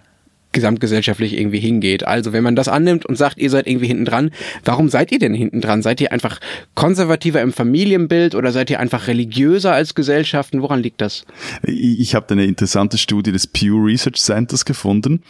gesamtgesellschaftlich 0.52 1.38
irgendwie 1.38 1.60
hingeht. 1.60 2.06
Also 2.06 2.34
wenn 2.34 2.44
man 2.44 2.56
das 2.56 2.68
annimmt 2.68 3.06
und 3.06 3.16
sagt, 3.16 3.38
ihr 3.38 3.50
seid 3.50 3.68
irgendwie 3.68 3.88
hinten 3.88 4.06
dran, 4.06 4.32
warum 4.66 4.90
seid 4.90 5.12
ihr 5.12 5.20
denn 5.20 5.34
hinten 5.34 5.62
dran? 5.62 5.82
Seid 5.82 6.02
ihr 6.02 6.12
einfach 6.12 6.40
konservativer 6.76 7.42
im 7.42 7.54
Familienbild 7.54 8.36
oder 8.36 8.52
seid 8.52 8.70
ihr 8.70 8.80
einfach 8.80 9.08
religiöser 9.08 9.74
als 9.74 9.96
Gesellschaften? 9.96 10.62
Woran 10.62 10.82
liegt 10.82 11.02
das? 11.02 11.26
Ich 11.64 12.16
habe 12.16 12.30
eine 12.30 12.46
interessante 12.46 12.98
Studie 12.98 13.32
des 13.32 13.48
Pew 13.48 13.76
Research 13.84 14.18
Centers 14.18 14.66
gefunden, 14.66 15.24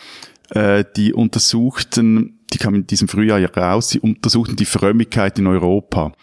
äh, 0.51 0.83
die 0.95 1.13
untersuchten, 1.13 2.39
die 2.53 2.57
kam 2.57 2.75
in 2.75 2.87
diesem 2.87 3.07
Frühjahr 3.07 3.41
raus, 3.55 3.89
die 3.89 3.99
untersuchten 3.99 4.55
die 4.55 4.65
Frömmigkeit 4.65 5.37
in 5.37 5.47
Europa. 5.47 6.13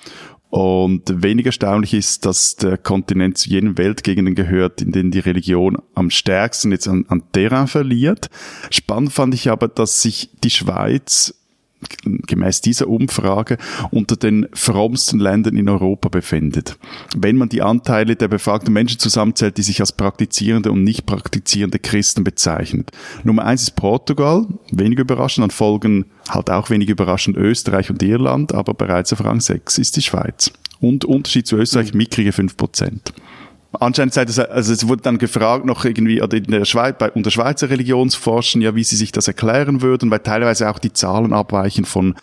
Und 0.48 1.22
weniger 1.22 1.48
erstaunlich 1.48 1.93
ist, 1.93 2.25
dass 2.25 2.56
der 2.56 2.78
Kontinent 2.78 3.37
zu 3.37 3.50
jenen 3.50 3.78
Weltgegenden 3.78 4.34
gehört, 4.34 4.81
in 4.81 4.93
denen 4.93 5.10
die 5.10 5.19
Religion 5.19 5.76
am 5.94 6.10
stärksten 6.10 6.70
jetzt 6.70 6.88
an, 6.88 7.04
an 7.08 7.22
Terrain 7.32 7.66
verliert. 7.66 8.31
Spannend 8.70 9.12
fand 9.12 9.34
ich 9.34 9.50
aber, 9.50 9.69
dass 9.69 10.02
sich 10.02 10.31
die 10.44 10.50
Schweiz 10.50 11.34
gemäß 12.26 12.61
dieser 12.61 12.88
Umfrage 12.88 13.58
unter 13.90 14.17
den 14.17 14.49
frommsten 14.52 15.20
Ländern 15.20 15.56
in 15.56 15.69
Europa 15.69 16.08
befindet. 16.08 16.78
Wenn 17.17 17.37
man 17.37 17.49
die 17.49 17.62
Anteile 17.62 18.17
der 18.17 18.28
befragten 18.28 18.73
Menschen 18.73 18.99
zusammenzählt, 18.99 19.58
die 19.58 19.62
sich 19.62 19.81
als 19.81 19.93
praktizierende 19.93 20.73
und 20.73 20.84
nicht 20.84 21.06
praktizierende 21.06 21.78
Christen 21.78 22.25
bezeichnet. 22.25 22.90
Nummer 23.25 23.44
eins 23.44 23.62
ist 23.62 23.76
Portugal, 23.76 24.46
wenig 24.70 24.99
überraschend, 24.99 25.44
dann 25.44 25.50
folgen 25.50 26.06
halt 26.28 26.50
auch 26.50 26.70
wenig 26.70 26.88
überraschend 26.88 27.37
Österreich 27.37 27.90
und 27.90 28.02
Irland, 28.02 28.55
aber 28.55 28.75
bereits 28.75 29.12
auf 29.12 29.25
Rang 29.25 29.40
6 29.40 29.79
ist 29.79 29.96
die 29.96 30.02
Schweiz. 30.02 30.52
Und 30.81 31.05
Unterschied 31.05 31.46
zu 31.46 31.56
Österreich, 31.56 31.94
mickrige 31.94 32.32
5 32.32 32.56
Prozent 32.56 33.12
anscheinend 33.81 34.14
sei 34.14 34.25
das, 34.25 34.38
also 34.38 34.73
es 34.73 34.88
wurde 34.88 35.02
dann 35.02 35.19
gefragt 35.19 35.64
noch 35.64 35.84
irgendwie, 35.84 36.23
oder 36.23 36.37
in 36.37 36.44
der 36.44 36.64
Schweiz, 36.64 36.96
bei, 36.99 37.11
unter 37.11 37.31
Schweizer 37.31 37.70
Religionsforschern, 37.70 38.62
ja, 38.62 38.75
wie 38.75 38.84
sie 38.84 38.96
sich 38.96 39.12
das 39.12 39.28
erklären 39.28 39.82
würden, 39.82 40.11
weil 40.11 40.20
teilweise 40.20 40.70
auch 40.70 40.78
die 40.78 40.93
Zahlen 40.93 41.32
abweichen 41.32 41.84
von, 41.84 42.14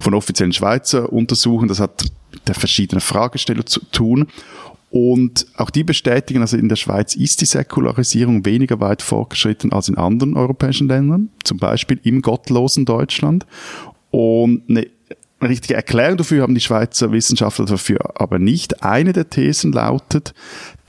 von 0.00 0.14
offiziellen 0.14 0.52
Schweizer 0.52 1.12
Untersuchen. 1.12 1.68
Das 1.68 1.80
hat 1.80 2.04
mit 2.32 2.48
der 2.48 2.54
verschiedenen 2.54 3.00
Fragesteller 3.00 3.66
zu 3.66 3.80
tun. 3.90 4.28
Und 4.90 5.46
auch 5.56 5.70
die 5.70 5.82
bestätigen, 5.82 6.40
also 6.40 6.56
in 6.56 6.68
der 6.68 6.76
Schweiz 6.76 7.16
ist 7.16 7.40
die 7.40 7.46
Säkularisierung 7.46 8.44
weniger 8.44 8.78
weit 8.78 9.02
fortgeschritten 9.02 9.72
als 9.72 9.88
in 9.88 9.98
anderen 9.98 10.36
europäischen 10.36 10.86
Ländern, 10.86 11.30
zum 11.42 11.58
Beispiel 11.58 11.98
im 12.04 12.22
gottlosen 12.22 12.84
Deutschland. 12.84 13.44
Und 14.12 14.62
eine 14.68 14.86
eine 15.40 15.50
richtige 15.50 15.74
Erklärung 15.74 16.16
dafür 16.16 16.42
haben 16.42 16.54
die 16.54 16.60
Schweizer 16.60 17.12
Wissenschaftler 17.12 17.66
dafür 17.66 17.98
aber 18.20 18.38
nicht. 18.38 18.82
Eine 18.82 19.12
der 19.12 19.28
Thesen 19.30 19.72
lautet, 19.72 20.34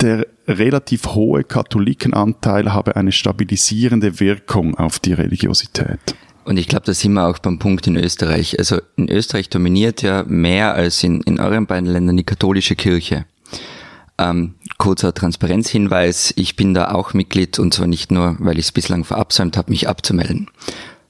der 0.02 0.28
relativ 0.48 1.08
hohe 1.08 1.44
Katholikenanteil 1.44 2.74
habe 2.74 2.96
eine 2.96 3.12
stabilisierende 3.12 4.20
Wirkung 4.20 4.76
auf 4.76 5.00
die 5.00 5.14
Religiosität. 5.14 6.00
Und 6.46 6.58
ich 6.58 6.68
glaube, 6.68 6.86
da 6.86 6.94
sind 6.94 7.14
wir 7.14 7.28
auch 7.28 7.40
beim 7.40 7.58
Punkt 7.58 7.88
in 7.88 7.96
Österreich. 7.96 8.60
Also 8.60 8.80
in 8.96 9.10
Österreich 9.10 9.50
dominiert 9.50 10.04
ja 10.04 10.24
mehr 10.28 10.76
als 10.76 11.04
in, 11.04 11.22
in 11.22 11.40
euren 11.40 11.66
beiden 11.66 11.90
Ländern 11.90 12.18
die 12.18 12.24
katholische 12.24 12.76
Kirche. 12.76 13.26
Ähm, 14.18 14.54
kurzer 14.78 15.14
Transparenzhinweis, 15.14 16.34
ich 16.38 16.56
bin 16.56 16.74
da 16.74 16.92
auch 16.92 17.14
Mitglied 17.14 17.58
und 17.60 17.74
zwar 17.74 17.88
nicht 17.88 18.12
nur, 18.12 18.38
weil 18.40 18.60
ich 18.60 18.66
es 18.66 18.72
bislang 18.72 19.04
verabsäumt 19.04 19.58
habe, 19.58 19.72
mich 19.72 19.90
abzumelden. 19.90 20.50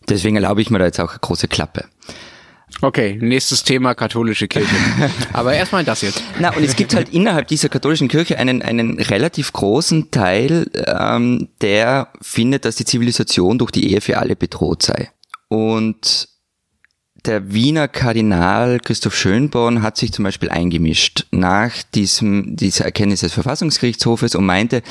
Deswegen 0.07 0.37
erlaube 0.37 0.61
ich 0.61 0.69
mir 0.69 0.79
da 0.79 0.85
jetzt 0.85 0.99
auch 0.99 1.11
eine 1.11 1.19
große 1.19 1.47
Klappe. 1.47 1.85
Okay, 2.85 3.17
nächstes 3.19 3.63
Thema 3.63 3.95
katholische 3.95 4.47
Kirche. 4.47 4.75
Aber 5.33 5.55
erstmal 5.55 5.83
das 5.83 6.03
jetzt. 6.03 6.21
Na, 6.39 6.55
und 6.55 6.63
es 6.63 6.75
gibt 6.75 6.93
halt 6.93 7.09
innerhalb 7.09 7.47
dieser 7.47 7.67
katholischen 7.67 8.07
Kirche 8.07 8.37
einen, 8.37 8.61
einen 8.61 8.99
relativ 8.99 9.51
großen 9.53 10.11
Teil, 10.11 10.69
ähm, 10.85 11.47
der 11.61 12.09
findet, 12.21 12.63
dass 12.63 12.75
die 12.75 12.85
Zivilisation 12.85 13.57
durch 13.57 13.71
die 13.71 13.91
Ehe 13.91 14.01
für 14.01 14.19
alle 14.19 14.35
bedroht 14.35 14.83
sei. 14.83 15.09
Und 15.47 16.29
der 17.25 17.51
Wiener 17.51 17.87
Kardinal 17.87 18.79
Christoph 18.79 19.15
Schönborn 19.15 19.81
hat 19.81 19.97
sich 19.97 20.13
zum 20.13 20.21
Beispiel 20.21 20.51
eingemischt 20.51 21.25
nach 21.31 21.71
diesem, 21.95 22.55
dieser 22.55 22.85
Erkenntnis 22.85 23.21
des 23.21 23.33
Verfassungsgerichtshofes 23.33 24.35
und 24.35 24.45
meinte, 24.45 24.83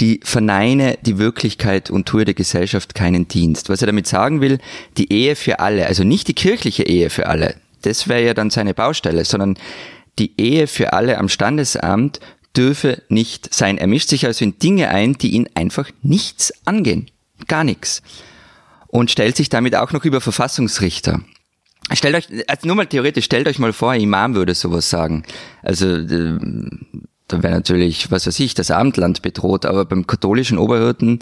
die 0.00 0.20
verneine 0.24 0.98
die 1.02 1.18
Wirklichkeit 1.18 1.90
und 1.90 2.06
tue 2.06 2.24
der 2.24 2.34
Gesellschaft 2.34 2.94
keinen 2.94 3.28
Dienst. 3.28 3.68
Was 3.68 3.82
er 3.82 3.86
damit 3.86 4.06
sagen 4.06 4.40
will, 4.40 4.58
die 4.96 5.12
Ehe 5.12 5.36
für 5.36 5.60
alle, 5.60 5.86
also 5.86 6.04
nicht 6.04 6.28
die 6.28 6.34
kirchliche 6.34 6.84
Ehe 6.84 7.10
für 7.10 7.26
alle, 7.26 7.56
das 7.82 8.08
wäre 8.08 8.24
ja 8.24 8.34
dann 8.34 8.50
seine 8.50 8.74
Baustelle, 8.74 9.24
sondern 9.24 9.58
die 10.18 10.32
Ehe 10.40 10.66
für 10.66 10.92
alle 10.92 11.18
am 11.18 11.28
Standesamt 11.28 12.20
dürfe 12.56 13.02
nicht 13.08 13.52
sein. 13.54 13.78
Er 13.78 13.86
mischt 13.86 14.08
sich 14.08 14.26
also 14.26 14.44
in 14.44 14.58
Dinge 14.58 14.88
ein, 14.88 15.14
die 15.14 15.30
ihn 15.30 15.48
einfach 15.54 15.90
nichts 16.02 16.52
angehen. 16.66 17.10
Gar 17.48 17.64
nichts. 17.64 18.02
und 18.92 19.10
stellt 19.10 19.36
sich 19.36 19.48
damit 19.48 19.74
auch 19.74 19.92
noch 19.92 20.04
über 20.04 20.20
Verfassungsrichter. 20.20 21.22
Stellt 21.92 22.14
euch, 22.14 22.28
also 22.46 22.66
nur 22.66 22.76
mal 22.76 22.86
theoretisch, 22.86 23.24
stellt 23.24 23.48
euch 23.48 23.58
mal 23.58 23.72
vor, 23.72 23.90
ein 23.90 24.02
Imam 24.02 24.34
würde 24.34 24.54
sowas 24.54 24.88
sagen. 24.88 25.24
Also 25.62 25.86
da 27.32 27.42
wäre 27.42 27.54
natürlich, 27.54 28.10
was 28.10 28.26
weiß 28.26 28.38
ich, 28.40 28.54
das 28.54 28.70
Abendland 28.70 29.22
bedroht, 29.22 29.64
aber 29.66 29.84
beim 29.84 30.06
katholischen 30.06 30.58
Oberhirten 30.58 31.20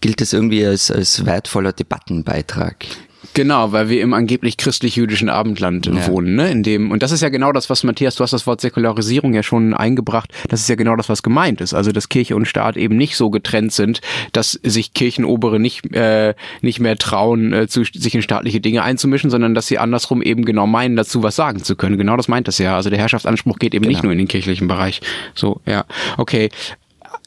gilt 0.00 0.20
das 0.20 0.32
irgendwie 0.32 0.66
als, 0.66 0.90
als 0.90 1.24
wertvoller 1.24 1.72
Debattenbeitrag. 1.72 2.86
Genau, 3.34 3.72
weil 3.72 3.88
wir 3.88 4.02
im 4.02 4.12
angeblich 4.14 4.56
christlich-jüdischen 4.56 5.28
Abendland 5.28 5.86
ja. 5.86 6.06
wohnen, 6.08 6.34
ne? 6.34 6.50
In 6.50 6.62
dem 6.62 6.90
und 6.90 7.02
das 7.02 7.12
ist 7.12 7.22
ja 7.22 7.28
genau 7.28 7.52
das, 7.52 7.70
was 7.70 7.84
Matthias, 7.84 8.16
du 8.16 8.24
hast 8.24 8.32
das 8.32 8.46
Wort 8.46 8.60
Säkularisierung 8.60 9.32
ja 9.32 9.42
schon 9.42 9.74
eingebracht. 9.74 10.32
Das 10.48 10.60
ist 10.60 10.68
ja 10.68 10.74
genau 10.74 10.96
das, 10.96 11.08
was 11.08 11.22
gemeint 11.22 11.60
ist. 11.60 11.72
Also 11.72 11.92
dass 11.92 12.08
Kirche 12.08 12.36
und 12.36 12.46
Staat 12.46 12.76
eben 12.76 12.96
nicht 12.96 13.16
so 13.16 13.30
getrennt 13.30 13.72
sind, 13.72 14.00
dass 14.32 14.52
sich 14.62 14.92
Kirchenobere 14.92 15.60
nicht 15.60 15.94
äh, 15.94 16.34
nicht 16.60 16.80
mehr 16.80 16.98
trauen, 16.98 17.52
äh, 17.52 17.68
zu, 17.68 17.84
sich 17.84 18.14
in 18.14 18.22
staatliche 18.22 18.60
Dinge 18.60 18.82
einzumischen, 18.82 19.30
sondern 19.30 19.54
dass 19.54 19.66
sie 19.66 19.78
andersrum 19.78 20.20
eben 20.20 20.44
genau 20.44 20.66
meinen, 20.66 20.96
dazu 20.96 21.22
was 21.22 21.36
sagen 21.36 21.62
zu 21.62 21.76
können. 21.76 21.98
Genau 21.98 22.16
das 22.16 22.28
meint 22.28 22.48
das 22.48 22.58
ja. 22.58 22.76
Also 22.76 22.90
der 22.90 22.98
Herrschaftsanspruch 22.98 23.58
geht 23.58 23.74
eben 23.74 23.82
genau. 23.82 23.92
nicht 23.92 24.02
nur 24.02 24.12
in 24.12 24.18
den 24.18 24.28
kirchlichen 24.28 24.68
Bereich. 24.68 25.00
So, 25.34 25.60
ja, 25.66 25.84
okay. 26.18 26.50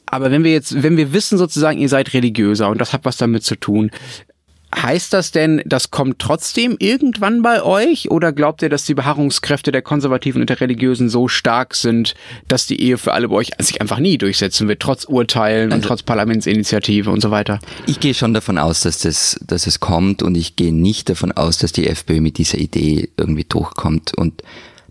Aber 0.06 0.30
wenn 0.30 0.44
wir 0.44 0.52
jetzt, 0.52 0.82
wenn 0.82 0.96
wir 0.96 1.12
wissen 1.12 1.36
sozusagen, 1.36 1.78
ihr 1.78 1.88
seid 1.88 2.14
religiöser 2.14 2.68
und 2.68 2.80
das 2.80 2.92
hat 2.92 3.04
was 3.04 3.16
damit 3.16 3.42
zu 3.42 3.56
tun, 3.56 3.90
Heißt 4.80 5.14
das 5.14 5.30
denn, 5.30 5.62
das 5.64 5.90
kommt 5.90 6.18
trotzdem 6.18 6.76
irgendwann 6.78 7.40
bei 7.40 7.62
euch? 7.62 8.10
Oder 8.10 8.32
glaubt 8.32 8.60
ihr, 8.60 8.68
dass 8.68 8.84
die 8.84 8.94
Beharrungskräfte 8.94 9.72
der 9.72 9.80
Konservativen 9.80 10.42
und 10.42 10.50
der 10.50 10.60
Religiösen 10.60 11.08
so 11.08 11.28
stark 11.28 11.74
sind, 11.74 12.14
dass 12.46 12.66
die 12.66 12.80
Ehe 12.80 12.98
für 12.98 13.14
alle 13.14 13.28
bei 13.28 13.36
euch 13.36 13.50
sich 13.58 13.80
einfach 13.80 13.98
nie 13.98 14.18
durchsetzen 14.18 14.68
wird, 14.68 14.80
trotz 14.80 15.04
Urteilen 15.04 15.72
also, 15.72 15.76
und 15.76 15.88
trotz 15.88 16.02
Parlamentsinitiative 16.02 17.10
und 17.10 17.22
so 17.22 17.30
weiter? 17.30 17.58
Ich 17.86 18.00
gehe 18.00 18.12
schon 18.12 18.34
davon 18.34 18.58
aus, 18.58 18.82
dass, 18.82 18.98
das, 18.98 19.40
dass 19.46 19.66
es 19.66 19.80
kommt 19.80 20.22
und 20.22 20.36
ich 20.36 20.56
gehe 20.56 20.74
nicht 20.74 21.08
davon 21.08 21.32
aus, 21.32 21.56
dass 21.56 21.72
die 21.72 21.86
FPÖ 21.86 22.20
mit 22.20 22.36
dieser 22.36 22.58
Idee 22.58 23.08
irgendwie 23.16 23.44
durchkommt. 23.44 24.12
Und 24.14 24.42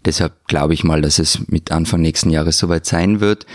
deshalb 0.04 0.48
glaube 0.48 0.74
ich 0.74 0.84
mal, 0.84 1.04
dass 1.04 1.20
es 1.20 1.48
mit 1.48 1.72
Anfang 1.72 2.02
nächsten 2.02 2.32
Jahres 2.32 2.58
soweit 2.58 2.88
sein 2.88 3.20
wird. 3.20 3.46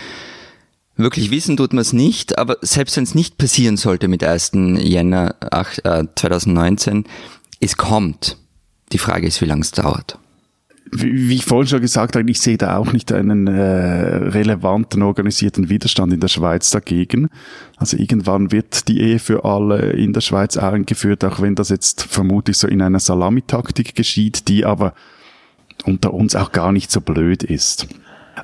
Wirklich 1.01 1.31
wissen 1.31 1.57
tut 1.57 1.73
man 1.73 1.81
es 1.81 1.93
nicht, 1.93 2.37
aber 2.37 2.57
selbst 2.61 2.95
wenn 2.95 3.03
es 3.03 3.15
nicht 3.15 3.39
passieren 3.39 3.75
sollte 3.75 4.07
mit 4.07 4.23
1. 4.23 4.51
Jänner 4.77 5.35
2019, 6.15 7.05
es 7.59 7.75
kommt. 7.75 8.37
Die 8.91 8.99
Frage 8.99 9.25
ist, 9.25 9.41
wie 9.41 9.45
lange 9.45 9.61
es 9.61 9.71
dauert. 9.71 10.19
Wie, 10.91 11.29
wie 11.29 11.35
ich 11.35 11.45
vorhin 11.45 11.67
schon 11.67 11.81
gesagt 11.81 12.15
habe, 12.15 12.29
ich 12.29 12.39
sehe 12.39 12.57
da 12.57 12.77
auch 12.77 12.93
nicht 12.93 13.11
einen 13.11 13.47
äh, 13.47 13.51
relevanten 13.51 15.01
organisierten 15.01 15.69
Widerstand 15.69 16.13
in 16.13 16.19
der 16.19 16.27
Schweiz 16.27 16.69
dagegen. 16.69 17.29
Also 17.77 17.97
irgendwann 17.97 18.51
wird 18.51 18.87
die 18.87 18.99
Ehe 18.99 19.17
für 19.17 19.43
alle 19.43 19.93
in 19.93 20.13
der 20.13 20.21
Schweiz 20.21 20.55
eingeführt, 20.57 21.23
auch 21.23 21.41
wenn 21.41 21.55
das 21.55 21.69
jetzt 21.69 22.03
vermutlich 22.03 22.57
so 22.57 22.67
in 22.67 22.81
einer 22.81 22.99
Salamitaktik 22.99 23.95
geschieht, 23.95 24.49
die 24.49 24.65
aber 24.65 24.93
unter 25.85 26.13
uns 26.13 26.35
auch 26.35 26.51
gar 26.51 26.71
nicht 26.71 26.91
so 26.91 27.01
blöd 27.01 27.41
ist. 27.43 27.87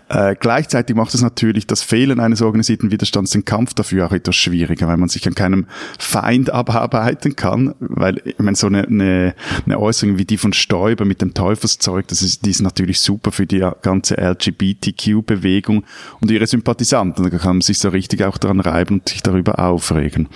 Äh, 0.10 0.36
gleichzeitig 0.40 0.96
macht 0.96 1.14
es 1.14 1.22
natürlich 1.22 1.68
das 1.68 1.82
Fehlen 1.82 2.20
eines 2.20 2.42
organisierten 2.42 2.92
Widerstands 2.92 3.32
den 3.32 3.46
Kampf 3.46 3.74
dafür 3.74 4.08
auch 4.08 4.12
etwas 4.12 4.36
schwieriger, 4.36 4.88
weil 4.88 4.98
man 4.98 5.10
sich 5.10 5.26
an 5.28 5.36
keinem 5.36 5.66
Feind 5.98 6.50
abarbeiten 6.50 7.36
kann, 7.36 7.74
weil 7.80 8.22
ich 8.24 8.38
meine, 8.40 8.56
so 8.56 8.68
eine, 8.68 8.86
eine, 8.86 9.34
eine 9.66 9.80
Äußerung 9.80 10.18
wie 10.18 10.26
die 10.26 10.38
von 10.38 10.54
Stoiber 10.54 11.06
mit 11.06 11.22
dem 11.22 11.34
Teufelszeug, 11.34 12.08
das 12.08 12.22
ist, 12.22 12.46
die 12.46 12.52
ist 12.52 12.62
natürlich 12.62 13.00
super 13.00 13.32
für 13.32 13.46
die 13.46 13.68
ganze 13.82 14.16
LGBTQ-Bewegung 14.18 15.84
und 16.20 16.32
ihre 16.32 16.48
Sympathisanten. 16.48 17.30
Da 17.30 17.38
kann 17.38 17.58
man 17.58 17.62
sich 17.62 17.80
so 17.80 17.90
richtig 17.90 18.24
auch 18.24 18.38
daran 18.38 18.60
reiben 18.60 19.00
und 19.00 19.10
sich 19.10 19.24
darüber 19.24 19.60
aufregen. 19.60 20.30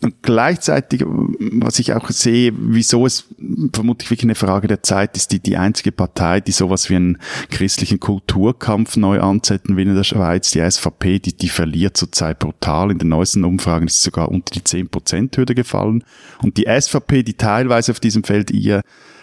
Und 0.00 0.22
gleichzeitig, 0.22 1.02
was 1.04 1.80
ich 1.80 1.92
auch 1.92 2.08
sehe, 2.10 2.52
wieso 2.56 3.04
es 3.04 3.24
vermutlich 3.72 4.10
wirklich 4.10 4.26
eine 4.26 4.36
Frage 4.36 4.68
der 4.68 4.84
Zeit 4.84 5.16
ist, 5.16 5.32
die, 5.32 5.40
die 5.40 5.56
einzige 5.56 5.90
Partei, 5.90 6.40
die 6.40 6.52
sowas 6.52 6.88
wie 6.88 6.94
einen 6.94 7.18
christlichen 7.50 7.98
Kulturkampf 7.98 8.96
neu 8.96 9.20
anzetteln 9.20 9.76
will 9.76 9.88
in 9.88 9.96
der 9.96 10.04
Schweiz, 10.04 10.52
die 10.52 10.60
SVP, 10.60 11.18
die, 11.18 11.36
die 11.36 11.48
verliert 11.48 11.96
zurzeit 11.96 12.38
brutal. 12.38 12.92
In 12.92 12.98
den 12.98 13.08
neuesten 13.08 13.42
Umfragen 13.42 13.88
ist 13.88 14.00
sie 14.00 14.04
sogar 14.04 14.28
unter 14.28 14.52
die 14.52 14.60
10%-Hürde 14.60 15.56
gefallen. 15.56 16.04
Und 16.42 16.58
die 16.58 16.66
SVP, 16.68 17.24
die 17.24 17.34
teilweise 17.34 17.90
auf 17.90 17.98
diesem 17.98 18.22
Feld 18.22 18.52
ihr 18.52 18.82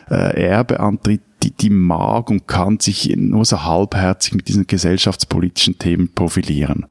äh, 0.10 0.48
Erbe 0.48 0.82
antritt, 0.82 1.22
die, 1.42 1.52
die 1.52 1.70
mag 1.70 2.30
und 2.30 2.48
kann 2.48 2.82
sich 2.82 3.14
nur 3.16 3.46
so 3.46 3.64
halbherzig 3.64 4.34
mit 4.34 4.50
diesen 4.50 4.68
gesellschaftspolitischen 4.68 5.80
Themen 5.80 6.14
profilieren. 6.14 6.88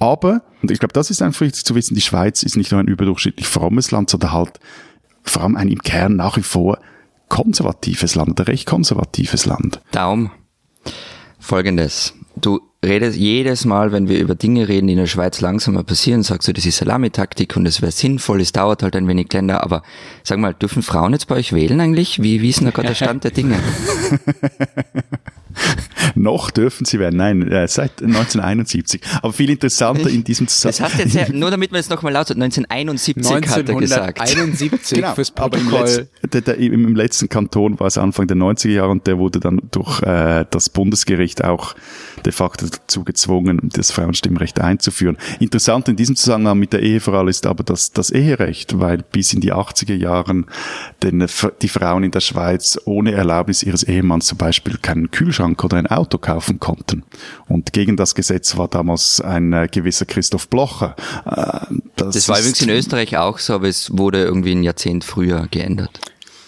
Aber, 0.00 0.42
und 0.62 0.70
ich 0.70 0.80
glaube, 0.80 0.94
das 0.94 1.10
ist 1.10 1.22
einfach 1.22 1.42
wichtig 1.42 1.64
zu 1.64 1.74
wissen, 1.74 1.94
die 1.94 2.00
Schweiz 2.00 2.42
ist 2.42 2.56
nicht 2.56 2.72
nur 2.72 2.80
ein 2.80 2.88
überdurchschnittlich 2.88 3.46
frommes 3.46 3.90
Land, 3.90 4.10
sondern 4.10 4.32
halt 4.32 4.58
vor 5.22 5.42
allem 5.42 5.56
ein 5.56 5.68
im 5.68 5.82
Kern 5.82 6.16
nach 6.16 6.36
wie 6.38 6.42
vor 6.42 6.78
konservatives 7.28 8.14
Land, 8.14 8.40
ein 8.40 8.44
recht 8.44 8.66
konservatives 8.66 9.44
Land. 9.44 9.80
Daum. 9.92 10.30
Folgendes. 11.38 12.14
Du 12.36 12.60
redest 12.84 13.18
jedes 13.18 13.66
Mal, 13.66 13.92
wenn 13.92 14.08
wir 14.08 14.18
über 14.18 14.34
Dinge 14.34 14.68
reden, 14.68 14.86
die 14.86 14.94
in 14.94 14.98
der 14.98 15.06
Schweiz 15.06 15.42
langsamer 15.42 15.84
passieren, 15.84 16.22
sagst 16.22 16.48
du, 16.48 16.54
das 16.54 16.64
ist 16.64 16.78
Salamitaktik 16.78 17.54
und 17.56 17.66
es 17.66 17.82
wäre 17.82 17.92
sinnvoll, 17.92 18.40
es 18.40 18.52
dauert 18.52 18.82
halt 18.82 18.96
ein 18.96 19.06
wenig 19.06 19.30
länger, 19.32 19.62
aber 19.62 19.82
sag 20.24 20.38
mal, 20.38 20.54
dürfen 20.54 20.82
Frauen 20.82 21.12
jetzt 21.12 21.28
bei 21.28 21.34
euch 21.34 21.52
wählen 21.52 21.78
eigentlich? 21.80 22.22
Wie, 22.22 22.40
wie 22.40 22.48
ist 22.48 22.60
denn 22.60 22.66
da 22.66 22.70
gerade 22.70 22.88
der 22.88 22.94
Stand 22.94 23.24
der 23.24 23.32
Dinge? 23.32 23.58
Noch 26.14 26.50
dürfen 26.50 26.84
sie 26.84 26.98
werden. 26.98 27.16
Nein, 27.16 27.50
äh, 27.50 27.68
seit 27.68 28.02
1971. 28.02 29.00
Aber 29.22 29.32
viel 29.32 29.50
interessanter 29.50 30.08
in 30.08 30.24
diesem 30.24 30.48
Zusammenhang. 30.48 30.90
Das 30.98 31.14
hat 31.14 31.14
jetzt 31.14 31.32
nur 31.32 31.50
damit 31.50 31.72
man 31.72 31.80
es 31.80 31.88
nochmal 31.88 32.12
laut 32.12 32.30
1971 32.30 33.50
hat 33.50 33.68
er 33.68 33.74
gesagt. 33.74 34.20
1971 34.20 34.98
genau, 34.98 35.14
fürs 35.14 35.30
Protokoll. 35.30 36.08
Im, 36.22 36.30
Letz-, 36.30 36.52
im, 36.52 36.72
Im, 36.72 36.94
letzten 36.94 37.28
Kanton 37.28 37.78
war 37.80 37.86
es 37.86 37.98
Anfang 37.98 38.26
der 38.26 38.36
90er 38.36 38.70
Jahre 38.70 38.90
und 38.90 39.06
der 39.06 39.18
wurde 39.18 39.40
dann 39.40 39.60
durch 39.70 40.02
äh, 40.02 40.44
das 40.50 40.68
Bundesgericht 40.68 41.44
auch 41.44 41.74
de 42.24 42.32
facto 42.32 42.66
dazu 42.66 43.04
gezwungen, 43.04 43.70
das 43.72 43.90
Frauenstimmrecht 43.90 44.60
einzuführen. 44.60 45.16
Interessant 45.38 45.88
in 45.88 45.96
diesem 45.96 46.16
Zusammenhang 46.16 46.58
mit 46.58 46.72
der 46.72 46.82
Ehe 46.82 47.00
vor 47.00 47.14
allem 47.14 47.28
ist 47.28 47.46
aber 47.46 47.64
das, 47.64 47.92
das 47.92 48.10
Eherecht, 48.10 48.78
weil 48.78 48.98
bis 48.98 49.32
in 49.32 49.40
die 49.40 49.52
80er 49.52 49.94
Jahren 49.94 50.46
denn 51.02 51.26
die 51.62 51.68
Frauen 51.68 52.04
in 52.04 52.10
der 52.10 52.20
Schweiz 52.20 52.78
ohne 52.84 53.12
Erlaubnis 53.12 53.62
ihres 53.62 53.82
Ehemanns 53.82 54.26
zum 54.26 54.38
Beispiel 54.38 54.76
keinen 54.80 55.10
Kühlschrank 55.10 55.62
oder 55.64 55.76
ein 55.76 55.86
Auto 55.90 56.18
kaufen 56.18 56.60
konnten. 56.60 57.04
Und 57.48 57.72
gegen 57.72 57.96
das 57.96 58.14
Gesetz 58.14 58.56
war 58.56 58.68
damals 58.68 59.20
ein 59.20 59.52
äh, 59.52 59.68
gewisser 59.70 60.06
Christoph 60.06 60.48
Blocher. 60.48 60.96
Äh, 61.26 61.74
das, 61.96 62.14
das 62.14 62.28
war 62.28 62.38
übrigens 62.38 62.62
in 62.62 62.70
Österreich 62.70 63.16
auch 63.16 63.38
so, 63.38 63.54
aber 63.54 63.68
es 63.68 63.96
wurde 63.96 64.22
irgendwie 64.22 64.52
ein 64.52 64.62
Jahrzehnt 64.62 65.04
früher 65.04 65.48
geändert. 65.50 66.00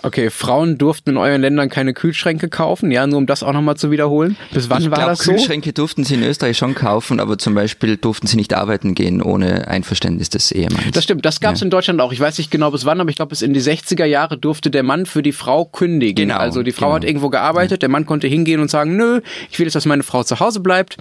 Okay, 0.02 0.30
Frauen 0.30 0.78
durften 0.78 1.10
in 1.10 1.16
euren 1.16 1.40
Ländern 1.40 1.68
keine 1.68 1.94
Kühlschränke 1.94 2.48
kaufen, 2.48 2.90
ja, 2.90 3.06
nur 3.06 3.18
um 3.18 3.26
das 3.26 3.42
auch 3.42 3.52
nochmal 3.52 3.76
zu 3.76 3.90
wiederholen. 3.90 4.36
Bis 4.52 4.68
wann 4.68 4.82
ich 4.82 4.90
war 4.90 4.98
glaub, 4.98 5.10
das 5.10 5.20
so? 5.20 5.32
Kühlschränke 5.32 5.72
durften 5.72 6.04
sie 6.04 6.14
in 6.14 6.22
Österreich 6.24 6.58
schon 6.58 6.74
kaufen, 6.74 7.20
aber 7.20 7.38
zum 7.38 7.54
Beispiel 7.54 7.96
durften 7.96 8.26
sie 8.26 8.36
nicht 8.36 8.54
arbeiten 8.54 8.94
gehen 8.94 9.22
ohne 9.22 9.68
Einverständnis 9.68 10.28
des 10.28 10.50
Ehemanns. 10.50 10.90
Das 10.92 11.04
stimmt, 11.04 11.24
das 11.24 11.40
gab 11.40 11.54
es 11.54 11.60
ja. 11.60 11.64
in 11.64 11.70
Deutschland 11.70 12.00
auch. 12.00 12.12
Ich 12.12 12.20
weiß 12.20 12.38
nicht 12.38 12.50
genau 12.50 12.70
bis 12.70 12.84
wann, 12.84 13.00
aber 13.00 13.10
ich 13.10 13.16
glaube, 13.16 13.30
bis 13.30 13.42
in 13.42 13.54
die 13.54 13.62
60er 13.62 14.04
Jahre 14.04 14.36
durfte 14.36 14.70
der 14.70 14.82
Mann 14.82 15.06
für 15.06 15.22
die 15.22 15.32
Frau 15.32 15.64
kündigen. 15.64 16.28
Genau. 16.28 16.38
Also 16.38 16.62
die 16.62 16.72
Frau 16.72 16.86
genau. 16.86 16.96
hat 16.96 17.04
irgendwo 17.04 17.28
gearbeitet, 17.28 17.82
der 17.82 17.88
Mann 17.88 18.04
konnte 18.04 18.26
hingehen 18.26 18.60
und 18.60 18.70
sagen, 18.70 18.96
nö, 18.96 19.20
ich 19.50 19.58
will 19.58 19.66
jetzt, 19.66 19.74
dass 19.74 19.86
meine 19.86 20.02
Frau 20.02 20.24
zu 20.24 20.40
Hause 20.40 20.60
bleibt 20.60 20.96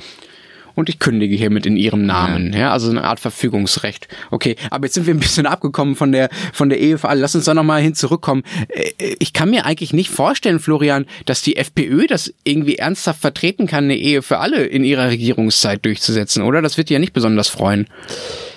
und 0.76 0.90
ich 0.90 1.00
kündige 1.00 1.36
hiermit 1.36 1.66
in 1.66 1.78
ihrem 1.78 2.06
Namen. 2.06 2.54
Ja. 2.54 2.60
ja, 2.60 2.72
also 2.72 2.90
eine 2.90 3.04
Art 3.04 3.20
Verfügungsrecht. 3.20 4.08
Okay, 4.30 4.56
aber 4.70 4.86
jetzt 4.86 4.96
sind 4.96 5.08
wir 5.08 5.14
ein 5.14 5.20
bisschen 5.20 5.46
abgekommen 5.46 5.96
von 5.96 6.12
der 6.12 6.30
von 6.54 6.70
der 6.70 6.80
Ehe 6.80 6.98
für 6.98 7.10
alle. 7.10 7.22
Lass 7.22 7.36
uns 7.36 7.46
da 7.46 7.54
nochmal 7.54 7.82
hin 7.82 7.96
zurückkommen. 7.96 8.44
Äh, 8.70 9.16
ich 9.20 9.34
kann 9.34 9.50
mir 9.50 9.66
eigentlich 9.66 9.94
nicht 9.94 10.10
vorstellen, 10.10 10.60
Florian, 10.60 11.06
dass 11.26 11.42
die 11.42 11.58
FPÖ 11.58 12.08
das 12.08 12.34
irgendwie 12.44 12.76
ernsthaft 12.76 13.22
vertreten 13.22 13.68
kann, 13.68 13.86
eine 13.86 13.98
Ehe 13.98 14.22
für 14.22 14.40
alle 14.40 14.66
in 14.66 14.84
ihrer 14.84 15.10
Regierungszeit 15.10 15.86
durchzusetzen, 15.86 16.44
oder? 16.44 16.62
Das 16.62 16.78
wird 16.78 16.90
die 16.90 16.94
ja 16.94 17.00
nicht 17.00 17.14
besonders 17.14 17.48
freuen. 17.48 17.88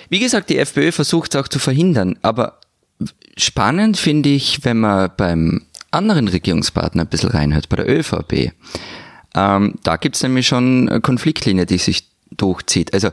Wie 0.09 0.19
gesagt, 0.19 0.49
die 0.49 0.57
FPÖ 0.57 0.91
versucht 0.91 1.33
es 1.33 1.41
auch 1.41 1.47
zu 1.47 1.59
verhindern, 1.59 2.17
aber 2.21 2.59
spannend 3.37 3.97
finde 3.97 4.29
ich, 4.29 4.63
wenn 4.63 4.79
man 4.79 5.09
beim 5.17 5.63
anderen 5.91 6.27
Regierungspartner 6.27 7.03
ein 7.03 7.09
bisschen 7.09 7.29
reinhört, 7.29 7.69
bei 7.69 7.77
der 7.77 7.89
ÖVP. 7.89 8.51
Ähm, 9.35 9.75
da 9.83 9.97
gibt 9.97 10.15
es 10.15 10.23
nämlich 10.23 10.47
schon 10.47 10.89
eine 10.89 11.01
Konfliktlinie, 11.01 11.65
die 11.65 11.77
sich 11.77 12.07
durchzieht. 12.31 12.93
Also 12.93 13.09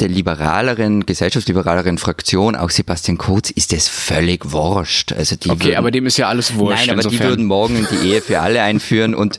der 0.00 0.08
liberaleren, 0.08 1.06
gesellschaftsliberaleren 1.06 1.98
Fraktion, 1.98 2.56
auch 2.56 2.70
Sebastian 2.70 3.16
Kurz, 3.16 3.50
ist 3.50 3.72
das 3.72 3.86
völlig 3.86 4.50
wurscht. 4.50 5.12
Also 5.12 5.36
die 5.36 5.50
okay, 5.50 5.66
würden, 5.66 5.76
aber 5.76 5.90
dem 5.92 6.06
ist 6.06 6.16
ja 6.16 6.28
alles 6.28 6.56
wurscht. 6.56 6.86
Nein, 6.86 6.90
aber 6.90 7.04
insofern. 7.04 7.18
die 7.20 7.28
würden 7.28 7.44
morgen 7.46 7.86
die 7.92 8.08
Ehe 8.08 8.20
für 8.20 8.40
alle 8.40 8.62
einführen 8.62 9.14
und 9.14 9.38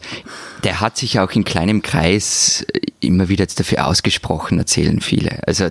der 0.63 0.79
hat 0.79 0.98
sich 0.98 1.20
auch 1.20 1.32
in 1.32 1.44
kleinem 1.44 1.82
Kreis 1.82 2.65
immer 3.01 3.27
wieder 3.27 3.44
jetzt 3.44 3.60
dafür 3.60 3.86
ausgesprochen, 3.86 4.58
erzählen 4.58 5.01
viele. 5.01 5.46
Also 5.46 5.70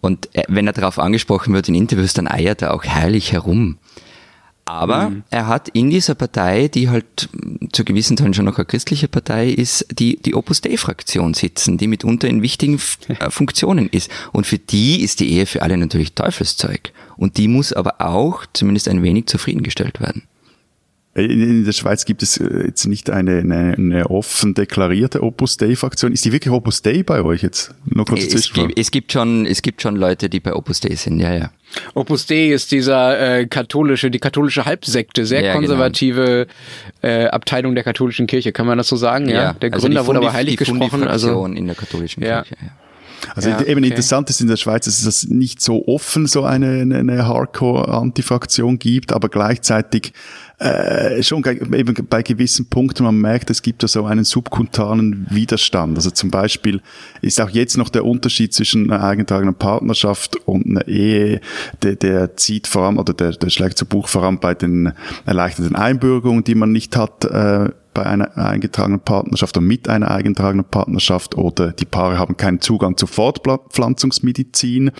und 0.00 0.30
wenn 0.48 0.66
er 0.66 0.72
darauf 0.72 0.98
angesprochen 0.98 1.52
wird 1.52 1.68
in 1.68 1.74
Interviews, 1.74 2.14
dann 2.14 2.26
eiert 2.26 2.62
er 2.62 2.72
auch 2.72 2.84
herrlich 2.84 3.32
herum. 3.32 3.76
Aber 4.70 5.10
mhm. 5.10 5.24
er 5.30 5.48
hat 5.48 5.68
in 5.70 5.90
dieser 5.90 6.14
Partei, 6.14 6.68
die 6.68 6.90
halt 6.90 7.28
zu 7.72 7.84
gewissen 7.84 8.16
Teilen 8.16 8.34
schon 8.34 8.44
noch 8.44 8.56
eine 8.56 8.64
christliche 8.64 9.08
Partei 9.08 9.48
ist, 9.48 9.84
die, 9.90 10.22
die 10.22 10.36
Opus 10.36 10.60
Dei-Fraktion 10.60 11.34
sitzen, 11.34 11.76
die 11.76 11.88
mitunter 11.88 12.28
in 12.28 12.40
wichtigen 12.40 12.80
äh, 13.08 13.30
Funktionen 13.30 13.88
ist. 13.88 14.12
Und 14.30 14.46
für 14.46 14.58
die 14.58 15.02
ist 15.02 15.18
die 15.18 15.32
Ehe 15.32 15.46
für 15.46 15.62
alle 15.62 15.76
natürlich 15.76 16.14
Teufelszeug. 16.14 16.92
Und 17.16 17.36
die 17.36 17.48
muss 17.48 17.72
aber 17.72 18.00
auch 18.00 18.46
zumindest 18.52 18.88
ein 18.88 19.02
wenig 19.02 19.26
zufriedengestellt 19.26 20.00
werden. 20.00 20.22
In, 21.12 21.64
der 21.64 21.72
Schweiz 21.72 22.04
gibt 22.04 22.22
es 22.22 22.36
äh, 22.36 22.66
jetzt 22.66 22.86
nicht 22.86 23.10
eine, 23.10 23.38
eine, 23.38 23.74
eine 23.76 24.10
offen 24.10 24.54
deklarierte 24.54 25.24
Opus 25.24 25.56
Dei-Fraktion. 25.56 26.12
Ist 26.12 26.24
die 26.24 26.30
wirklich 26.30 26.52
Opus 26.52 26.82
Dei 26.82 27.02
bei 27.02 27.22
euch 27.22 27.42
jetzt? 27.42 27.74
Nur 27.84 28.04
kurz 28.04 28.32
es, 28.32 28.52
gibt, 28.52 28.78
es 28.78 28.90
gibt 28.92 29.10
schon, 29.10 29.44
es 29.44 29.60
gibt 29.60 29.82
schon 29.82 29.96
Leute, 29.96 30.30
die 30.30 30.38
bei 30.38 30.54
Opus 30.54 30.78
Dei 30.78 30.94
sind, 30.94 31.18
ja, 31.18 31.34
ja. 31.34 31.50
Opus 31.94 32.26
Dei 32.26 32.52
ist 32.52 32.70
dieser 32.70 33.38
äh, 33.38 33.46
katholische, 33.46 34.08
die 34.08 34.20
katholische 34.20 34.66
Halbsekte, 34.66 35.26
sehr 35.26 35.40
ja, 35.40 35.54
genau. 35.54 35.66
konservative 35.66 36.46
genau. 37.00 37.14
äh, 37.14 37.26
Abteilung 37.26 37.74
der 37.74 37.82
katholischen 37.82 38.28
Kirche, 38.28 38.52
kann 38.52 38.66
man 38.66 38.78
das 38.78 38.86
so 38.86 38.94
sagen? 38.94 39.28
Ja. 39.28 39.34
ja. 39.34 39.52
Der 39.54 39.72
also 39.72 39.86
Gründer 39.86 40.06
wurde 40.06 40.20
aber 40.20 40.32
heilig 40.32 40.58
gesprochen. 40.58 41.08
Also 41.08 41.44
in 41.44 41.66
der 41.66 41.74
katholischen 41.74 42.22
ja. 42.22 42.42
Kirche. 42.42 42.56
Ja. 42.62 42.70
Also 43.34 43.50
ja, 43.50 43.60
eben 43.62 43.80
okay. 43.80 43.88
interessant 43.88 44.30
ist 44.30 44.40
in 44.40 44.48
der 44.48 44.56
Schweiz, 44.56 44.84
dass 44.84 45.04
es 45.04 45.28
nicht 45.28 45.60
so 45.60 45.86
offen 45.86 46.26
so 46.26 46.44
eine, 46.44 46.80
eine, 46.80 47.26
Hardcore-Antifraktion 47.26 48.78
gibt, 48.78 49.12
aber 49.12 49.28
gleichzeitig 49.28 50.12
äh, 50.58 51.22
schon 51.22 51.44
eben 51.44 51.94
bei 52.08 52.22
gewissen 52.22 52.66
Punkten, 52.66 53.04
man 53.04 53.16
merkt, 53.16 53.50
es 53.50 53.62
gibt 53.62 53.82
da 53.82 53.88
so 53.88 54.04
einen 54.04 54.24
subkutanen 54.24 55.26
Widerstand. 55.30 55.96
Also 55.96 56.10
zum 56.10 56.30
Beispiel 56.30 56.82
ist 57.22 57.40
auch 57.40 57.50
jetzt 57.50 57.76
noch 57.78 57.88
der 57.88 58.04
Unterschied 58.04 58.52
zwischen 58.52 58.90
einer 58.90 59.02
eingetragenen 59.02 59.54
Partnerschaft 59.54 60.36
und 60.46 60.66
einer 60.66 60.86
Ehe, 60.86 61.40
der, 61.82 61.96
der 61.96 62.36
zieht 62.36 62.66
vor 62.66 62.82
allem, 62.82 62.98
oder 62.98 63.14
der, 63.14 63.32
der 63.32 63.50
schlägt 63.50 63.78
zu 63.78 63.86
Buch 63.86 64.08
vor 64.08 64.22
allem 64.22 64.38
bei 64.38 64.54
den 64.54 64.92
erleichterten 65.24 65.76
Einbürgerungen, 65.76 66.44
die 66.44 66.54
man 66.54 66.72
nicht 66.72 66.96
hat, 66.96 67.24
äh, 67.24 67.70
bei 67.94 68.04
einer 68.06 68.36
eingetragenen 68.36 69.00
Partnerschaft 69.00 69.56
und 69.56 69.66
mit 69.66 69.88
einer 69.88 70.10
eingetragenen 70.10 70.64
Partnerschaft 70.64 71.36
oder 71.36 71.72
die 71.72 71.84
Paare 71.84 72.18
haben 72.18 72.36
keinen 72.36 72.60
Zugang 72.60 72.96
zur 72.96 73.08
Fortpflanzungsmedizin 73.08 74.90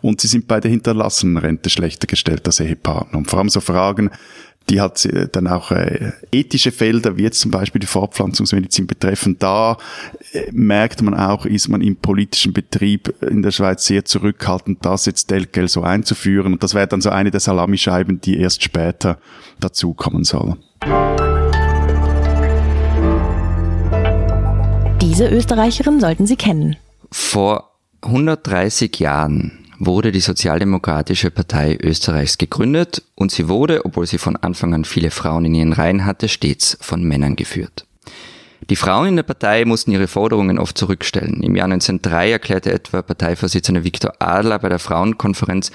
und 0.00 0.20
sie 0.20 0.28
sind 0.28 0.46
bei 0.48 0.60
der 0.60 0.70
Hinterlassenenrente 0.70 1.70
schlechter 1.70 2.06
gestellt 2.06 2.46
als 2.46 2.60
Ehepartner. 2.60 3.18
Und 3.18 3.28
vor 3.28 3.40
allem 3.40 3.48
so 3.48 3.60
Fragen, 3.60 4.10
die 4.68 4.80
hat 4.80 5.08
dann 5.32 5.46
auch 5.46 5.70
äh, 5.70 6.12
ethische 6.30 6.72
Felder, 6.72 7.16
wie 7.16 7.22
jetzt 7.22 7.40
zum 7.40 7.50
Beispiel 7.50 7.80
die 7.80 7.86
Fortpflanzungsmedizin 7.86 8.86
betreffen. 8.86 9.36
Da 9.38 9.78
äh, 10.32 10.50
merkt 10.52 11.00
man 11.00 11.14
auch, 11.14 11.46
ist 11.46 11.68
man 11.68 11.80
im 11.80 11.96
politischen 11.96 12.52
Betrieb 12.52 13.14
in 13.22 13.42
der 13.42 13.50
Schweiz 13.50 13.86
sehr 13.86 14.04
zurückhaltend, 14.04 14.84
das 14.84 15.06
jetzt 15.06 15.30
Delgel 15.30 15.68
so 15.68 15.82
einzuführen. 15.82 16.52
Und 16.52 16.62
das 16.62 16.74
wäre 16.74 16.86
dann 16.86 17.00
so 17.00 17.10
eine 17.10 17.30
der 17.30 17.40
Salamischeiben, 17.40 18.20
die 18.20 18.38
erst 18.38 18.62
später 18.62 19.18
dazukommen 19.58 20.24
soll. 20.24 20.56
Diese 25.18 25.30
Österreicherin 25.30 25.98
sollten 25.98 26.28
Sie 26.28 26.36
kennen. 26.36 26.76
Vor 27.10 27.72
130 28.02 29.00
Jahren 29.00 29.66
wurde 29.80 30.12
die 30.12 30.20
Sozialdemokratische 30.20 31.32
Partei 31.32 31.76
Österreichs 31.82 32.38
gegründet 32.38 33.02
und 33.16 33.32
sie 33.32 33.48
wurde, 33.48 33.84
obwohl 33.84 34.06
sie 34.06 34.18
von 34.18 34.36
Anfang 34.36 34.74
an 34.74 34.84
viele 34.84 35.10
Frauen 35.10 35.44
in 35.46 35.56
ihren 35.56 35.72
Reihen 35.72 36.04
hatte, 36.04 36.28
stets 36.28 36.78
von 36.80 37.02
Männern 37.02 37.34
geführt. 37.34 37.84
Die 38.70 38.76
Frauen 38.76 39.08
in 39.08 39.16
der 39.16 39.24
Partei 39.24 39.64
mussten 39.64 39.90
ihre 39.90 40.06
Forderungen 40.06 40.56
oft 40.56 40.78
zurückstellen. 40.78 41.42
Im 41.42 41.56
Jahr 41.56 41.64
1903 41.64 42.30
erklärte 42.30 42.72
etwa 42.72 43.02
Parteivorsitzender 43.02 43.82
Viktor 43.82 44.12
Adler 44.20 44.60
bei 44.60 44.68
der 44.68 44.78
Frauenkonferenz, 44.78 45.72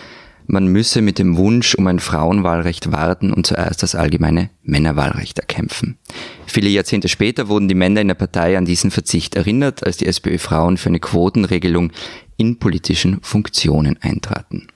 man 0.48 0.68
müsse 0.68 1.02
mit 1.02 1.20
dem 1.20 1.38
Wunsch 1.38 1.76
um 1.76 1.88
ein 1.88 2.00
Frauenwahlrecht 2.00 2.92
warten 2.92 3.34
und 3.34 3.48
zuerst 3.48 3.84
das 3.84 3.96
allgemeine 3.96 4.50
Männerwahlrecht 4.64 5.40
erkämpfen. 5.40 5.98
Viele 6.46 6.70
Jahrzehnte 6.70 7.10
später 7.10 7.48
wurden 7.48 7.68
die 7.68 7.76
Männer 7.76 8.02
in 8.02 8.10
der 8.10 8.16
Partei 8.16 8.58
an 8.58 8.66
diesen 8.66 8.92
Verzicht 8.92 9.36
erinnert, 9.36 9.86
als 9.86 9.98
die 9.98 10.06
SPÖ 10.06 10.38
Frauen 10.38 10.78
für 10.78 10.90
eine 10.90 11.00
Quotenregelung 11.00 11.92
in 12.38 12.60
politischen 12.60 13.20
Funktionen 13.22 13.98
eintraten. 14.02 14.68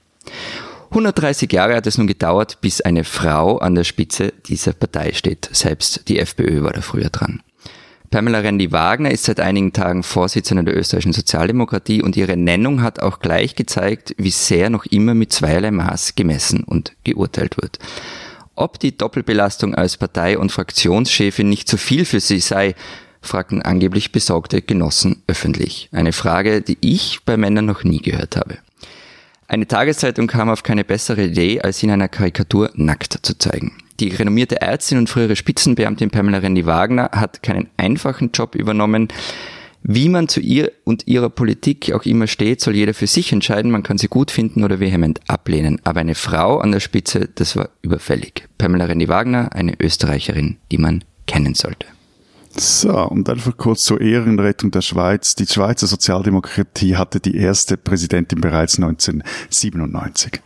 130 0.90 1.52
Jahre 1.52 1.76
hat 1.76 1.88
es 1.88 1.98
nun 1.98 2.08
gedauert, 2.08 2.60
bis 2.62 2.82
eine 2.82 3.04
Frau 3.04 3.58
an 3.58 3.76
der 3.76 3.84
Spitze 3.84 4.34
dieser 4.46 4.74
Partei 4.74 5.14
steht. 5.14 5.50
Selbst 5.52 6.08
die 6.08 6.20
FPÖ 6.20 6.64
war 6.64 6.72
da 6.72 6.82
früher 6.82 7.10
dran. 7.10 7.42
Pamela 8.10 8.40
Rendi-Wagner 8.40 9.12
ist 9.12 9.26
seit 9.26 9.42
einigen 9.42 9.74
Tagen 9.74 10.02
Vorsitzende 10.02 10.64
der 10.64 10.78
österreichischen 10.78 11.14
Sozialdemokratie 11.14 12.02
und 12.02 12.16
ihre 12.16 12.38
Nennung 12.38 12.82
hat 12.82 13.00
auch 13.02 13.20
gleich 13.20 13.56
gezeigt, 13.56 14.16
wie 14.18 14.32
sehr 14.32 14.70
noch 14.70 14.86
immer 14.86 15.14
mit 15.14 15.34
zweierlei 15.34 15.72
Maß 15.72 16.16
gemessen 16.16 16.64
und 16.64 16.94
geurteilt 17.04 17.58
wird. 17.58 17.80
Ob 18.56 18.80
die 18.80 18.98
Doppelbelastung 18.98 19.76
als 19.76 19.98
Partei- 19.98 20.38
und 20.38 20.52
Fraktionschefin 20.52 21.50
nicht 21.50 21.68
zu 21.68 21.78
viel 21.78 22.06
für 22.06 22.22
sie 22.22 22.40
sei, 22.40 22.76
fragten 23.22 23.62
angeblich 23.62 24.14
besorgte 24.14 24.62
Genossen 24.62 25.22
öffentlich. 25.28 25.90
Eine 25.92 26.14
Frage, 26.14 26.62
die 26.62 26.78
ich 26.80 27.20
bei 27.26 27.36
Männern 27.36 27.66
noch 27.66 27.84
nie 27.84 28.02
gehört 28.02 28.38
habe. 28.38 28.58
Eine 29.50 29.68
Tageszeitung 29.68 30.28
kam 30.28 30.50
auf 30.50 30.64
keine 30.64 30.86
bessere 30.86 31.26
Idee, 31.26 31.62
als 31.62 31.84
in 31.84 31.92
einer 31.92 32.08
Karikatur 32.08 32.72
nackt 32.76 33.20
zu 33.22 33.38
zeigen. 33.38 33.74
Die 34.00 34.10
renommierte 34.10 34.62
Ärztin 34.62 35.00
und 35.00 35.10
frühere 35.10 35.36
Spitzenbeamtin 35.36 36.12
Pamela 36.12 36.38
Rendi-Wagner 36.38 37.10
hat 37.14 37.42
keinen 37.42 37.70
einfachen 37.78 38.32
Job 38.32 38.54
übernommen. 38.54 39.08
Wie 39.82 40.10
man 40.10 40.28
zu 40.28 40.40
ihr 40.40 40.72
und 40.84 41.08
ihrer 41.08 41.30
Politik 41.30 41.92
auch 41.94 42.04
immer 42.04 42.28
steht, 42.28 42.62
soll 42.62 42.76
jeder 42.76 42.94
für 42.94 43.08
sich 43.08 43.32
entscheiden. 43.32 43.72
Man 43.72 43.84
kann 43.84 43.98
sie 43.98 44.08
gut 44.08 44.30
finden 44.30 44.64
oder 44.64 44.80
vehement 44.80 45.22
ablehnen. 45.28 45.80
Aber 45.84 46.02
eine 46.02 46.14
Frau 46.14 46.60
an 46.60 46.72
der 46.72 46.80
Spitze, 46.80 47.30
das 47.34 47.56
war 47.56 47.70
überfällig. 47.82 48.48
Pamela 48.58 48.86
Rendi-Wagner, 48.86 49.54
eine 49.54 49.80
Österreicherin, 49.80 50.58
die 50.72 50.78
man 50.78 51.04
kennen 51.26 51.56
sollte. 51.56 51.88
So, 52.56 52.92
und 52.92 53.30
einfach 53.30 53.56
kurz 53.58 53.84
zur 53.84 54.02
Ehrenrettung 54.02 54.72
der 54.72 54.82
Schweiz. 54.82 55.36
Die 55.36 55.46
Schweizer 55.48 55.88
Sozialdemokratie 55.88 56.96
hatte 56.98 57.20
die 57.20 57.36
erste 57.38 57.78
Präsidentin 57.78 58.42
bereits 58.42 58.78
1997. 58.78 60.42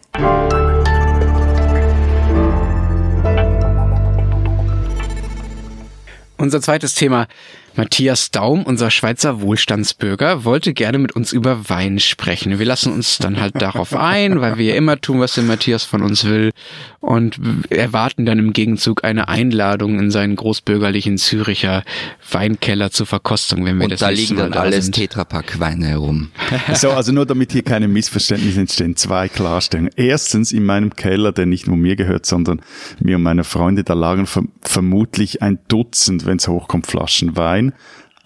Unser 6.41 6.60
zweites 6.60 6.95
Thema 6.95 7.27
Matthias 7.75 8.31
Daum, 8.31 8.63
unser 8.63 8.91
Schweizer 8.91 9.41
Wohlstandsbürger, 9.41 10.43
wollte 10.43 10.73
gerne 10.73 10.97
mit 10.97 11.13
uns 11.13 11.31
über 11.31 11.69
Wein 11.69 11.99
sprechen. 11.99 12.60
Wir 12.60 12.65
lassen 12.65 12.91
uns 12.91 13.17
dann 13.17 13.39
halt 13.39 13.62
darauf 13.62 13.95
ein, 13.95 14.41
weil 14.41 14.57
wir 14.57 14.65
ja 14.65 14.75
immer 14.75 14.99
tun, 14.99 15.21
was 15.21 15.36
der 15.36 15.45
Matthias 15.45 15.86
von 15.86 16.01
uns 16.01 16.25
will 16.25 16.51
und 16.99 17.39
erwarten 17.69 18.25
dann 18.25 18.39
im 18.39 18.51
Gegenzug 18.53 19.03
eine 19.03 19.29
Einladung 19.29 19.99
in 19.99 20.12
seinen 20.12 20.36
großbürgerlichen 20.36 21.17
Züricher 21.17 21.84
Weinkeller 22.29 22.91
zur 22.91 23.05
Verkostung, 23.05 23.63
wenn 23.65 23.77
wir 23.77 23.86
und 23.86 23.91
das 23.91 24.01
da 24.01 24.10
liegen 24.10 24.36
dann 24.36 24.51
da 24.51 24.60
alles 24.62 24.91
Tetrapack-Weine 24.91 25.88
herum. 25.88 26.31
So, 26.73 26.91
also 26.91 27.12
nur 27.12 27.25
damit 27.25 27.51
hier 27.51 27.63
keine 27.63 27.88
Missverständnisse 27.88 28.62
entstehen, 28.62 28.95
zwei 28.95 29.27
Klarstellungen. 29.27 29.91
Erstens, 29.95 30.51
in 30.51 30.63
meinem 30.63 30.95
Keller, 30.95 31.31
der 31.31 31.45
nicht 31.45 31.67
nur 31.67 31.77
mir 31.77 31.95
gehört, 31.95 32.25
sondern 32.25 32.62
mir 32.99 33.17
und 33.17 33.23
meiner 33.23 33.43
Freunde, 33.43 33.84
da 33.84 33.93
lagen 33.93 34.27
vermutlich 34.62 35.41
ein 35.41 35.60
Dutzend, 35.67 36.25
wenn 36.25 36.38
es 36.38 36.47
hochkommt, 36.47 36.88
Flaschen 36.88 37.36
Wein 37.36 37.61
Wein 37.62 37.74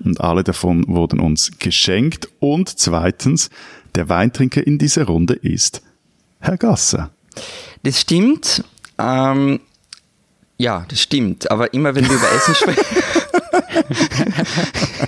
und 0.04 0.22
alle 0.22 0.44
davon 0.44 0.86
wurden 0.88 1.20
uns 1.20 1.52
geschenkt. 1.60 2.30
Und 2.40 2.70
zweitens, 2.80 3.50
der 3.96 4.10
Weintrinker 4.10 4.66
in 4.66 4.78
dieser 4.78 5.06
Runde 5.06 5.34
ist 5.34 5.82
Herr 6.40 6.58
Gasser. 6.58 7.12
Das 7.84 8.02
stimmt. 8.02 8.64
Ähm, 8.98 9.60
ja, 10.58 10.86
das 10.88 11.02
stimmt. 11.02 11.50
Aber 11.52 11.74
immer 11.74 11.96
wenn 11.96 12.08
wir 12.08 12.16
über 12.16 12.32
Essen 12.32 12.56
sprechen. 12.56 12.86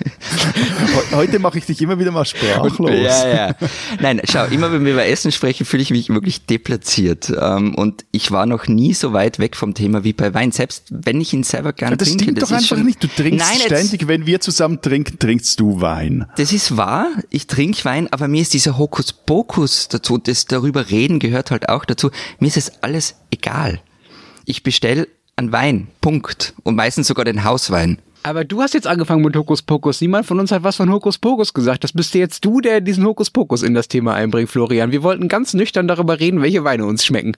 Heute 1.17 1.39
mache 1.39 1.57
ich 1.57 1.65
dich 1.65 1.81
immer 1.81 1.99
wieder 1.99 2.11
mal 2.11 2.25
sprachlos. 2.25 2.91
Ja, 2.91 3.27
ja. 3.27 3.55
Nein, 3.99 4.21
schau, 4.23 4.45
immer 4.45 4.71
wenn 4.71 4.85
wir 4.85 4.93
über 4.93 5.05
Essen 5.05 5.31
sprechen, 5.31 5.65
fühle 5.65 5.81
ich 5.81 5.89
mich 5.89 6.09
wirklich 6.09 6.45
deplatziert. 6.45 7.33
Ähm, 7.39 7.73
und 7.73 8.05
ich 8.11 8.31
war 8.31 8.45
noch 8.45 8.67
nie 8.67 8.93
so 8.93 9.13
weit 9.13 9.39
weg 9.39 9.55
vom 9.55 9.73
Thema 9.73 10.03
wie 10.03 10.13
bei 10.13 10.33
Wein. 10.33 10.51
Selbst 10.51 10.85
wenn 10.89 11.19
ich 11.19 11.33
ihn 11.33 11.43
selber 11.43 11.73
gerne 11.73 11.97
das 11.97 12.09
trinke. 12.09 12.23
Stimmt 12.23 12.41
das 12.41 12.49
doch 12.49 12.57
einfach 12.57 12.77
nicht. 12.77 13.03
Du 13.03 13.07
trinkst 13.07 13.45
Nein, 13.49 13.59
ständig, 13.65 14.07
wenn 14.07 14.27
wir 14.27 14.39
zusammen 14.41 14.79
trinken, 14.81 15.17
trinkst 15.17 15.59
du 15.59 15.81
Wein. 15.81 16.27
Das 16.37 16.53
ist 16.53 16.77
wahr. 16.77 17.07
Ich 17.31 17.47
trinke 17.47 17.83
Wein, 17.85 18.07
aber 18.11 18.27
mir 18.27 18.41
ist 18.41 18.53
dieser 18.53 18.77
Hokuspokus 18.77 19.87
dazu, 19.87 20.19
das 20.19 20.45
darüber 20.45 20.89
reden 20.89 21.17
gehört 21.17 21.49
halt 21.49 21.69
auch 21.69 21.85
dazu. 21.85 22.11
Mir 22.39 22.47
ist 22.47 22.57
es 22.57 22.83
alles 22.83 23.15
egal. 23.31 23.81
Ich 24.45 24.61
bestelle 24.61 25.07
einen 25.35 25.51
Wein. 25.51 25.87
Punkt. 26.01 26.53
Und 26.63 26.75
meistens 26.75 27.07
sogar 27.07 27.25
den 27.25 27.43
Hauswein. 27.43 27.99
Aber 28.27 28.43
du 28.43 28.61
hast 28.61 28.73
jetzt 28.73 28.87
angefangen 28.87 29.23
mit 29.23 29.37
Hokuspokus. 29.37 30.01
Niemand 30.01 30.25
von 30.25 30.37
uns 30.37 30.51
hat 30.51 30.61
was 30.61 30.75
von 30.75 30.91
Hokuspokus 30.91 31.53
gesagt. 31.53 31.85
Das 31.85 31.93
bist 31.93 32.13
jetzt 32.13 32.43
du, 32.43 32.59
der 32.59 32.81
diesen 32.81 33.05
Hokuspokus 33.05 33.63
in 33.63 33.73
das 33.73 33.87
Thema 33.87 34.15
einbringt, 34.15 34.49
Florian. 34.49 34.91
Wir 34.91 35.01
wollten 35.01 35.29
ganz 35.29 35.53
nüchtern 35.53 35.87
darüber 35.87 36.19
reden, 36.19 36.41
welche 36.41 36.65
Weine 36.65 36.85
uns 36.85 37.05
schmecken. 37.05 37.37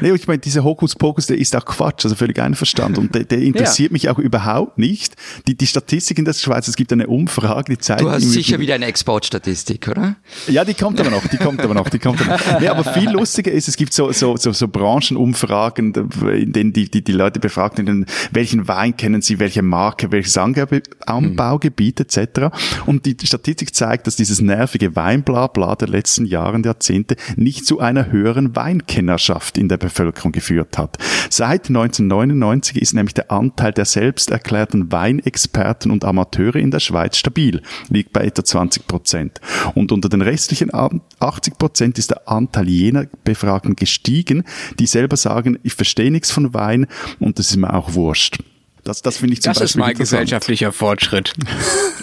Nee, 0.00 0.12
ich 0.12 0.26
meine, 0.26 0.38
dieser 0.38 0.64
Hokuspokus, 0.64 1.26
der 1.26 1.36
ist 1.36 1.54
auch 1.54 1.66
Quatsch, 1.66 2.06
also 2.06 2.16
völlig 2.16 2.38
einverstanden. 2.38 3.00
Und 3.00 3.14
der, 3.14 3.24
der 3.24 3.36
interessiert 3.36 3.90
ja. 3.90 3.92
mich 3.92 4.08
auch 4.08 4.18
überhaupt 4.18 4.78
nicht. 4.78 5.14
Die, 5.46 5.54
die 5.54 5.66
Statistik 5.66 6.18
in 6.18 6.24
der 6.24 6.32
Schweiz, 6.32 6.68
es 6.68 6.76
gibt 6.76 6.90
eine 6.90 7.06
Umfrage, 7.06 7.72
die 7.72 7.78
zeigt... 7.78 8.00
Du 8.00 8.10
hast 8.10 8.22
sicher 8.22 8.58
wieder 8.60 8.76
eine 8.76 8.86
Exportstatistik, 8.86 9.88
oder? 9.88 10.16
Ja, 10.48 10.64
die 10.64 10.72
kommt 10.72 11.00
aber 11.00 11.10
noch, 11.10 11.26
die 11.26 11.36
kommt 11.36 11.60
aber 11.60 11.74
noch, 11.74 11.90
die 11.90 11.98
kommt 11.98 12.18
aber 12.22 12.38
noch. 12.38 12.60
Nee, 12.60 12.68
aber 12.68 12.84
viel 12.94 13.10
lustiger 13.10 13.52
ist, 13.52 13.68
es 13.68 13.76
gibt 13.76 13.92
so, 13.92 14.10
so, 14.12 14.38
so, 14.38 14.52
so 14.52 14.68
Branchenumfragen, 14.68 15.92
in 16.32 16.54
denen 16.54 16.72
die, 16.72 16.90
die, 16.90 17.04
die 17.04 17.12
Leute 17.12 17.40
befragen, 17.40 18.06
welchen 18.30 18.68
Wein 18.68 18.96
kennen 18.96 19.20
sie, 19.20 19.38
welche 19.38 19.60
Marke, 19.60 20.10
welches 20.10 20.29
Anbaugebiet 20.38 22.00
etc. 22.00 22.50
Und 22.86 23.06
die 23.06 23.16
Statistik 23.26 23.74
zeigt, 23.74 24.06
dass 24.06 24.16
dieses 24.16 24.40
nervige 24.40 24.96
Weinblabla 24.96 25.76
der 25.76 25.88
letzten 25.88 26.26
Jahre 26.26 26.56
und 26.56 26.66
Jahrzehnte 26.66 27.16
nicht 27.36 27.66
zu 27.66 27.80
einer 27.80 28.10
höheren 28.10 28.54
Weinkennerschaft 28.56 29.58
in 29.58 29.68
der 29.68 29.76
Bevölkerung 29.76 30.32
geführt 30.32 30.78
hat. 30.78 30.98
Seit 31.28 31.68
1999 31.68 32.80
ist 32.80 32.94
nämlich 32.94 33.14
der 33.14 33.30
Anteil 33.30 33.72
der 33.72 33.84
selbst 33.84 34.30
erklärten 34.30 34.90
Weinexperten 34.92 35.90
und 35.90 36.04
Amateure 36.04 36.56
in 36.56 36.70
der 36.70 36.80
Schweiz 36.80 37.16
stabil, 37.16 37.62
liegt 37.88 38.12
bei 38.12 38.24
etwa 38.24 38.44
20 38.44 38.86
Prozent. 38.86 39.40
Und 39.74 39.92
unter 39.92 40.08
den 40.08 40.22
restlichen 40.22 40.70
80 40.74 41.58
Prozent 41.58 41.98
ist 41.98 42.10
der 42.10 42.28
Anteil 42.28 42.68
jener 42.68 43.06
Befragten 43.24 43.76
gestiegen, 43.76 44.44
die 44.78 44.86
selber 44.86 45.16
sagen, 45.16 45.58
ich 45.62 45.74
verstehe 45.74 46.10
nichts 46.10 46.30
von 46.30 46.54
Wein 46.54 46.86
und 47.18 47.38
das 47.38 47.50
ist 47.50 47.56
mir 47.56 47.72
auch 47.72 47.94
wurscht. 47.94 48.38
Das, 48.84 49.02
das 49.02 49.18
finde 49.18 49.34
ich 49.34 49.42
zum 49.42 49.52
das 49.52 49.60
Beispiel 49.60 49.66
ist 49.66 49.76
mal 49.76 49.94
gesellschaftlicher 49.94 50.72
Fortschritt. 50.72 51.32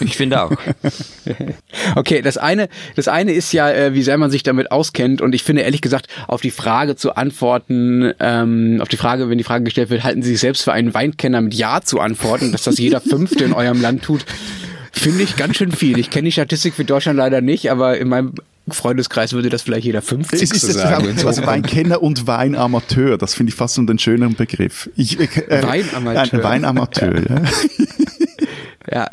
Ich 0.00 0.16
finde 0.16 0.40
auch. 0.40 0.52
okay, 1.96 2.22
das 2.22 2.38
eine, 2.38 2.68
das 2.94 3.08
eine 3.08 3.32
ist 3.32 3.52
ja, 3.52 3.68
äh, 3.68 3.94
wie 3.94 4.02
sehr 4.02 4.16
man 4.16 4.30
sich 4.30 4.44
damit 4.44 4.70
auskennt. 4.70 5.20
Und 5.20 5.34
ich 5.34 5.42
finde 5.42 5.62
ehrlich 5.62 5.80
gesagt, 5.80 6.06
auf 6.28 6.40
die 6.40 6.52
Frage 6.52 6.94
zu 6.94 7.16
antworten, 7.16 8.12
ähm, 8.20 8.78
auf 8.80 8.86
die 8.86 8.96
Frage, 8.96 9.28
wenn 9.28 9.38
die 9.38 9.44
Frage 9.44 9.64
gestellt 9.64 9.90
wird, 9.90 10.04
halten 10.04 10.22
Sie 10.22 10.30
sich 10.30 10.38
selbst 10.38 10.62
für 10.62 10.72
einen 10.72 10.94
Weinkenner 10.94 11.40
mit 11.40 11.54
Ja 11.54 11.80
zu 11.80 11.98
antworten, 11.98 12.52
dass 12.52 12.62
das 12.62 12.78
jeder 12.78 13.00
Fünfte 13.00 13.42
in 13.42 13.52
eurem 13.52 13.80
Land 13.80 14.04
tut, 14.04 14.24
finde 14.92 15.24
ich 15.24 15.36
ganz 15.36 15.56
schön 15.56 15.72
viel. 15.72 15.98
Ich 15.98 16.10
kenne 16.10 16.26
die 16.26 16.32
Statistik 16.32 16.74
für 16.74 16.84
Deutschland 16.84 17.16
leider 17.16 17.40
nicht, 17.40 17.68
aber 17.70 17.98
in 17.98 18.08
meinem 18.08 18.34
Freundeskreis 18.74 19.32
würde 19.32 19.48
das 19.48 19.62
vielleicht 19.62 19.84
jeder 19.84 20.02
50 20.02 20.42
es 20.42 20.50
ist 20.50 20.72
sagen. 20.74 21.18
Auch, 21.18 21.24
also 21.24 21.46
Weinkenner 21.46 22.02
und 22.02 22.26
Weinamateur, 22.26 23.18
das 23.18 23.34
finde 23.34 23.50
ich 23.50 23.56
fast 23.56 23.74
so 23.74 23.82
einen 23.82 23.98
schöneren 23.98 24.34
Begriff. 24.34 24.90
Ich, 24.96 25.18
äh, 25.18 25.62
Weinamateur. 25.62 26.38
Ein 26.38 26.42
Weinamateur, 26.42 27.14
ja. 27.28 27.36
ja. 27.36 27.42
Ja, 28.90 29.08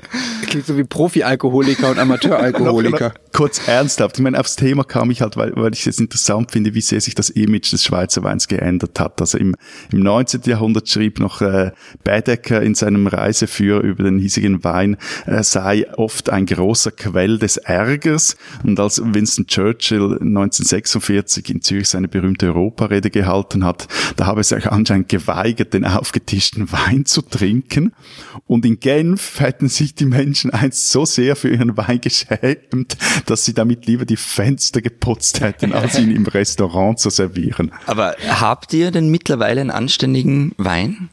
klingt 0.48 0.66
so 0.66 0.78
wie 0.78 0.84
Profi-Alkoholiker 0.84 1.90
und 1.90 2.00
Amateur-Alkoholiker. 2.00 3.14
kurz 3.36 3.68
ernsthaft. 3.68 4.18
Ich 4.18 4.24
meine, 4.24 4.40
aufs 4.40 4.56
Thema 4.56 4.86
kam 4.86 5.12
ich 5.12 5.22
halt, 5.22 5.36
weil, 5.36 5.52
weil 5.58 5.74
ich 5.74 5.86
es 5.88 6.00
interessant 6.00 6.52
finde, 6.54 6.74
wie 6.74 6.80
sehr 6.80 7.02
sich 7.02 7.16
das 7.16 7.30
Image 7.30 7.74
des 7.74 7.84
Schweizer 7.84 8.24
Weins 8.24 8.48
geändert 8.48 8.98
hat. 8.98 9.20
Also 9.20 9.38
im, 9.38 9.56
im 9.92 10.00
19. 10.00 10.44
Jahrhundert 10.46 10.88
schrieb 10.88 11.20
noch 11.20 11.42
äh, 11.42 11.72
Baedeker 12.06 12.62
in 12.62 12.76
seinem 12.76 13.08
Reiseführer 13.08 13.82
über 13.82 14.04
den 14.04 14.20
hiesigen 14.20 14.64
Wein, 14.64 14.96
äh, 15.26 15.44
sei 15.44 15.86
oft 15.98 16.30
ein 16.30 16.46
großer 16.46 16.92
Quell 16.92 17.38
des 17.38 17.58
Ärgers. 17.58 18.38
Und 18.64 18.80
als 18.80 19.02
Winston 19.04 19.48
Churchill 19.48 20.14
1946 20.22 21.50
in 21.50 21.62
Zürich 21.62 21.90
seine 21.90 22.08
berühmte 22.08 22.48
Europarede 22.48 23.10
gehalten 23.10 23.66
hat, 23.66 23.90
da 24.16 24.28
habe 24.28 24.40
er 24.40 24.44
sich 24.46 24.66
anscheinend 24.68 25.10
geweigert, 25.10 25.74
den 25.74 25.84
aufgetischten 25.84 26.72
Wein 26.72 27.06
zu 27.06 27.22
trinken. 27.22 27.92
Und 28.48 28.66
in 28.66 28.80
Genf 28.80 29.42
hätten 29.42 29.65
sich 29.70 29.96
die 29.96 30.06
Menschen 30.06 30.52
einst 30.52 30.90
so 30.90 31.06
sehr 31.06 31.36
für 31.36 31.50
ihren 31.50 31.78
Wein 31.78 32.02
geschämt, 32.02 32.98
dass 33.26 33.46
sie 33.46 33.54
damit 33.54 33.86
lieber 33.86 34.06
die 34.06 34.18
Fenster 34.18 34.82
geputzt 34.82 35.42
hätten, 35.42 35.74
als 35.74 35.98
ihn 36.00 36.12
im 36.12 36.26
Restaurant 36.26 37.00
zu 37.00 37.10
servieren. 37.10 37.72
Aber 37.86 38.16
habt 38.28 38.74
ihr 38.74 38.92
denn 38.92 39.10
mittlerweile 39.10 39.62
einen 39.62 39.72
anständigen 39.72 40.54
Wein? 40.58 41.10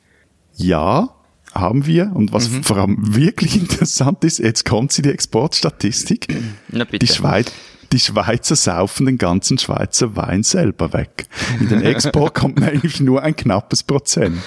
Ja, 0.56 1.14
haben 1.54 1.86
wir. 1.86 2.12
Und 2.14 2.32
was 2.32 2.50
mhm. 2.50 2.62
vor 2.62 2.76
allem 2.78 3.14
wirklich 3.14 3.56
interessant 3.60 4.24
ist, 4.24 4.38
jetzt 4.38 4.64
kommt 4.64 4.92
sie 4.92 5.02
die 5.02 5.10
Exportstatistik. 5.10 6.28
Na 6.68 6.84
bitte. 6.84 7.04
Die 7.06 7.12
Schweiz, 7.12 7.52
die 7.92 7.98
Schweizer 7.98 8.56
saufen 8.56 9.06
den 9.06 9.18
ganzen 9.18 9.58
Schweizer 9.58 10.16
Wein 10.16 10.42
selber 10.42 10.92
weg. 10.92 11.26
In 11.60 11.68
den 11.68 11.82
Export 11.82 12.34
kommt 12.34 12.62
eigentlich 12.62 13.00
nur 13.00 13.22
ein 13.22 13.36
knappes 13.36 13.82
Prozent. 13.82 14.42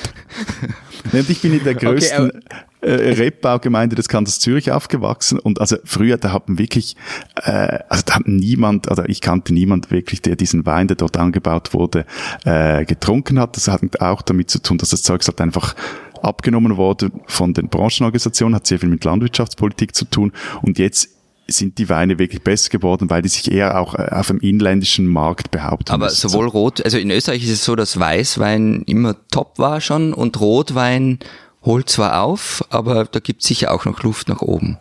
Und 1.12 1.29
ich 1.29 1.41
bin 1.41 1.53
in 1.53 1.63
der 1.63 1.75
größten 1.75 2.31
okay, 2.31 2.41
äh, 2.81 3.13
Rebbaugemeinde 3.13 3.95
des 3.95 4.10
Kantons 4.10 4.39
Zürich 4.39 4.71
aufgewachsen 4.71 5.39
und 5.39 5.62
also 5.62 5.77
früher, 5.84 6.17
da 6.17 6.31
hatten 6.31 6.58
wirklich, 6.58 6.95
äh, 7.43 7.79
also 7.89 8.03
da 8.05 8.15
hat 8.15 8.27
niemand, 8.27 8.89
oder 8.89 9.08
ich 9.08 9.21
kannte 9.21 9.53
niemand 9.53 9.91
wirklich, 9.91 10.21
der 10.21 10.36
diesen 10.36 10.65
Wein, 10.65 10.88
der 10.88 10.97
dort 10.97 11.17
angebaut 11.17 11.73
wurde, 11.73 12.05
äh, 12.43 12.86
getrunken 12.86 13.39
hat. 13.39 13.55
Das 13.55 13.67
hat 13.67 14.01
auch 14.01 14.21
damit 14.21 14.49
zu 14.49 14.62
tun, 14.62 14.77
dass 14.77 14.89
das 14.89 15.03
Zeug 15.03 15.21
halt 15.25 15.41
einfach 15.41 15.75
abgenommen 16.21 16.77
wurde 16.77 17.12
von 17.27 17.53
den 17.53 17.69
Branchenorganisationen, 17.69 18.55
hat 18.55 18.65
sehr 18.65 18.79
viel 18.79 18.89
mit 18.89 19.03
Landwirtschaftspolitik 19.03 19.95
zu 19.95 20.05
tun 20.05 20.31
und 20.62 20.79
jetzt 20.79 21.14
sind 21.47 21.77
die 21.77 21.89
Weine 21.89 22.17
wirklich 22.19 22.41
besser 22.41 22.69
geworden, 22.69 23.10
weil 23.10 23.21
die 23.21 23.29
sich 23.29 23.51
eher 23.51 23.79
auch 23.79 23.95
äh, 23.95 24.10
auf 24.12 24.27
dem 24.27 24.39
inländischen 24.39 25.08
Markt 25.08 25.51
behaupten. 25.51 25.91
Aber 25.91 26.05
müssen. 26.05 26.29
sowohl 26.29 26.47
Rot, 26.47 26.84
also 26.84 26.97
in 26.97 27.12
Österreich 27.12 27.43
ist 27.43 27.51
es 27.51 27.65
so, 27.65 27.75
dass 27.75 27.99
Weißwein 27.99 28.84
immer 28.88 29.15
top 29.29 29.60
war 29.60 29.81
schon 29.81 30.13
und 30.13 30.39
Rotwein 30.39 31.19
holt 31.63 31.89
zwar 31.89 32.21
auf, 32.21 32.63
aber 32.69 33.05
da 33.05 33.19
gibt 33.19 33.41
es 33.41 33.47
sicher 33.47 33.73
auch 33.73 33.86
noch 33.86 34.03
Luft 34.03 34.29
nach 34.29 34.41
oben. 34.41 34.77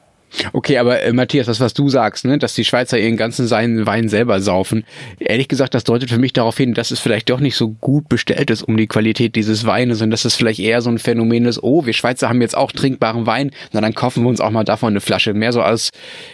Okay, 0.52 0.78
aber 0.78 1.02
äh, 1.02 1.12
Matthias, 1.12 1.46
das, 1.46 1.60
was 1.60 1.74
du 1.74 1.88
sagst, 1.88 2.24
ne, 2.24 2.38
dass 2.38 2.54
die 2.54 2.64
Schweizer 2.64 2.98
ihren 2.98 3.16
ganzen 3.16 3.50
Wein 3.50 4.08
selber 4.08 4.40
saufen, 4.40 4.84
ehrlich 5.18 5.48
gesagt, 5.48 5.74
das 5.74 5.84
deutet 5.84 6.10
für 6.10 6.18
mich 6.18 6.32
darauf 6.32 6.56
hin, 6.56 6.74
dass 6.74 6.90
es 6.90 7.00
vielleicht 7.00 7.30
doch 7.30 7.40
nicht 7.40 7.56
so 7.56 7.70
gut 7.70 8.08
bestellt 8.08 8.50
ist 8.50 8.62
um 8.62 8.76
die 8.76 8.86
Qualität 8.86 9.36
dieses 9.36 9.66
Weines 9.66 10.02
und 10.02 10.10
dass 10.10 10.24
es 10.24 10.34
vielleicht 10.34 10.60
eher 10.60 10.82
so 10.82 10.90
ein 10.90 10.98
Phänomen 10.98 11.44
ist, 11.46 11.62
oh, 11.62 11.86
wir 11.86 11.92
Schweizer 11.92 12.28
haben 12.28 12.40
jetzt 12.40 12.56
auch 12.56 12.72
trinkbaren 12.72 13.26
Wein, 13.26 13.50
na 13.72 13.80
dann 13.80 13.94
kaufen 13.94 14.22
wir 14.22 14.28
uns 14.28 14.40
auch 14.40 14.50
mal 14.50 14.64
davon 14.64 14.92
eine 14.92 15.00
Flasche. 15.00 15.34
Mehr 15.34 15.52
so 15.52 15.62
als 15.62 15.90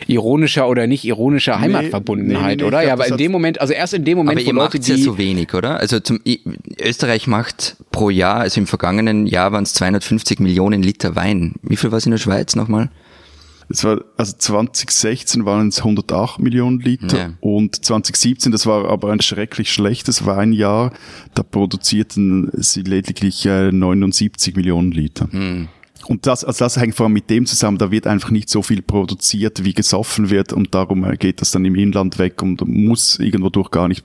ironischer 0.06 0.68
oder 0.68 0.86
nicht 0.86 1.04
ironischer 1.04 1.60
Heimatverbundenheit, 1.60 2.42
nee, 2.42 2.50
nee, 2.50 2.62
nee, 2.62 2.64
oder? 2.64 2.82
Ja, 2.82 2.92
aber 2.94 3.06
in 3.06 3.16
dem 3.16 3.32
Moment, 3.32 3.60
also 3.60 3.72
erst 3.72 3.94
in 3.94 4.04
dem 4.04 4.18
Moment, 4.18 4.38
aber 4.38 4.46
wo 4.46 4.52
Leute, 4.52 4.78
die... 4.78 4.90
ja 4.90 4.96
so 4.96 5.18
wenig, 5.18 5.54
oder? 5.54 5.78
Also 5.78 6.00
zum, 6.00 6.20
Österreich 6.80 7.26
macht 7.26 7.76
pro 7.90 8.10
Jahr, 8.10 8.40
also 8.40 8.60
im 8.60 8.66
vergangenen 8.66 9.26
Jahr 9.26 9.52
waren 9.52 9.64
es 9.64 9.74
250 9.74 10.40
Millionen 10.40 10.82
Liter 10.82 11.16
Wein. 11.16 11.54
Wie 11.62 11.76
viel 11.76 11.90
war 11.90 11.98
es 11.98 12.06
in 12.06 12.12
der 12.12 12.18
Schweiz 12.18 12.56
nochmal? 12.56 12.90
Es 13.70 13.84
war, 13.84 14.00
also 14.16 14.36
2016 14.36 15.44
waren 15.44 15.68
es 15.68 15.78
108 15.78 16.40
Millionen 16.40 16.80
Liter 16.80 17.16
ja. 17.16 17.32
und 17.40 17.84
2017, 17.84 18.50
das 18.50 18.66
war 18.66 18.88
aber 18.88 19.12
ein 19.12 19.20
schrecklich 19.20 19.72
schlechtes 19.72 20.26
Weinjahr, 20.26 20.92
da 21.34 21.44
produzierten 21.44 22.50
sie 22.54 22.82
lediglich 22.82 23.46
äh, 23.46 23.70
79 23.70 24.56
Millionen 24.56 24.90
Liter. 24.90 25.28
Hm. 25.30 25.68
Und 26.06 26.26
das, 26.26 26.44
also 26.44 26.64
das 26.64 26.76
hängt 26.78 26.96
vor 26.96 27.06
allem 27.06 27.12
mit 27.12 27.30
dem 27.30 27.46
zusammen, 27.46 27.78
da 27.78 27.92
wird 27.92 28.08
einfach 28.08 28.30
nicht 28.30 28.48
so 28.48 28.62
viel 28.62 28.82
produziert, 28.82 29.62
wie 29.64 29.72
gesoffen 29.72 30.30
wird 30.30 30.52
und 30.52 30.74
darum 30.74 31.04
äh, 31.04 31.16
geht 31.16 31.40
das 31.40 31.52
dann 31.52 31.64
im 31.64 31.76
Inland 31.76 32.18
weg 32.18 32.42
und 32.42 32.66
muss 32.66 33.20
irgendwo 33.20 33.50
durch 33.50 33.70
gar 33.70 33.86
nicht 33.86 34.04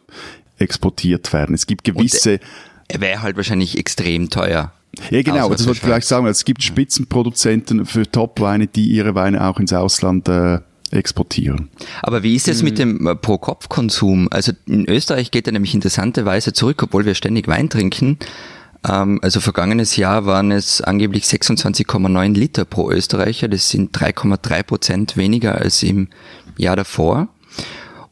exportiert 0.59 1.33
werden. 1.33 1.55
Es 1.55 1.65
gibt 1.65 1.83
gewisse... 1.83 2.39
er 2.87 3.01
wäre 3.01 3.23
halt 3.23 3.35
wahrscheinlich 3.35 3.79
extrem 3.79 4.29
teuer. 4.29 4.74
Ja, 5.09 5.21
genau, 5.21 5.49
das 5.49 5.65
wollte 5.65 5.77
ich 5.77 5.83
vielleicht 5.83 6.07
sagen. 6.07 6.25
Es 6.27 6.45
gibt 6.45 6.63
Spitzenproduzenten 6.63 7.85
für 7.85 8.09
Top-Weine, 8.09 8.67
die 8.67 8.87
ihre 8.87 9.15
Weine 9.15 9.47
auch 9.47 9.59
ins 9.59 9.73
Ausland 9.73 10.27
äh, 10.27 10.59
exportieren. 10.91 11.69
Aber 12.01 12.23
wie 12.23 12.35
ist 12.35 12.47
es 12.47 12.63
mit 12.63 12.79
dem 12.79 13.07
äh, 13.07 13.15
Pro-Kopf-Konsum? 13.15 14.27
Also 14.31 14.53
in 14.65 14.87
Österreich 14.87 15.31
geht 15.31 15.47
er 15.47 15.53
nämlich 15.53 15.73
interessanterweise 15.73 16.53
zurück, 16.53 16.81
obwohl 16.83 17.05
wir 17.05 17.15
ständig 17.15 17.47
Wein 17.47 17.69
trinken. 17.69 18.17
Ähm, 18.87 19.19
also 19.21 19.39
vergangenes 19.39 19.95
Jahr 19.95 20.25
waren 20.25 20.51
es 20.51 20.81
angeblich 20.81 21.25
26,9 21.25 22.33
Liter 22.33 22.65
pro 22.65 22.91
Österreicher. 22.91 23.47
Das 23.47 23.69
sind 23.69 23.97
3,3 23.97 24.63
Prozent 24.63 25.17
weniger 25.17 25.55
als 25.55 25.83
im 25.83 26.09
Jahr 26.57 26.75
davor. 26.75 27.27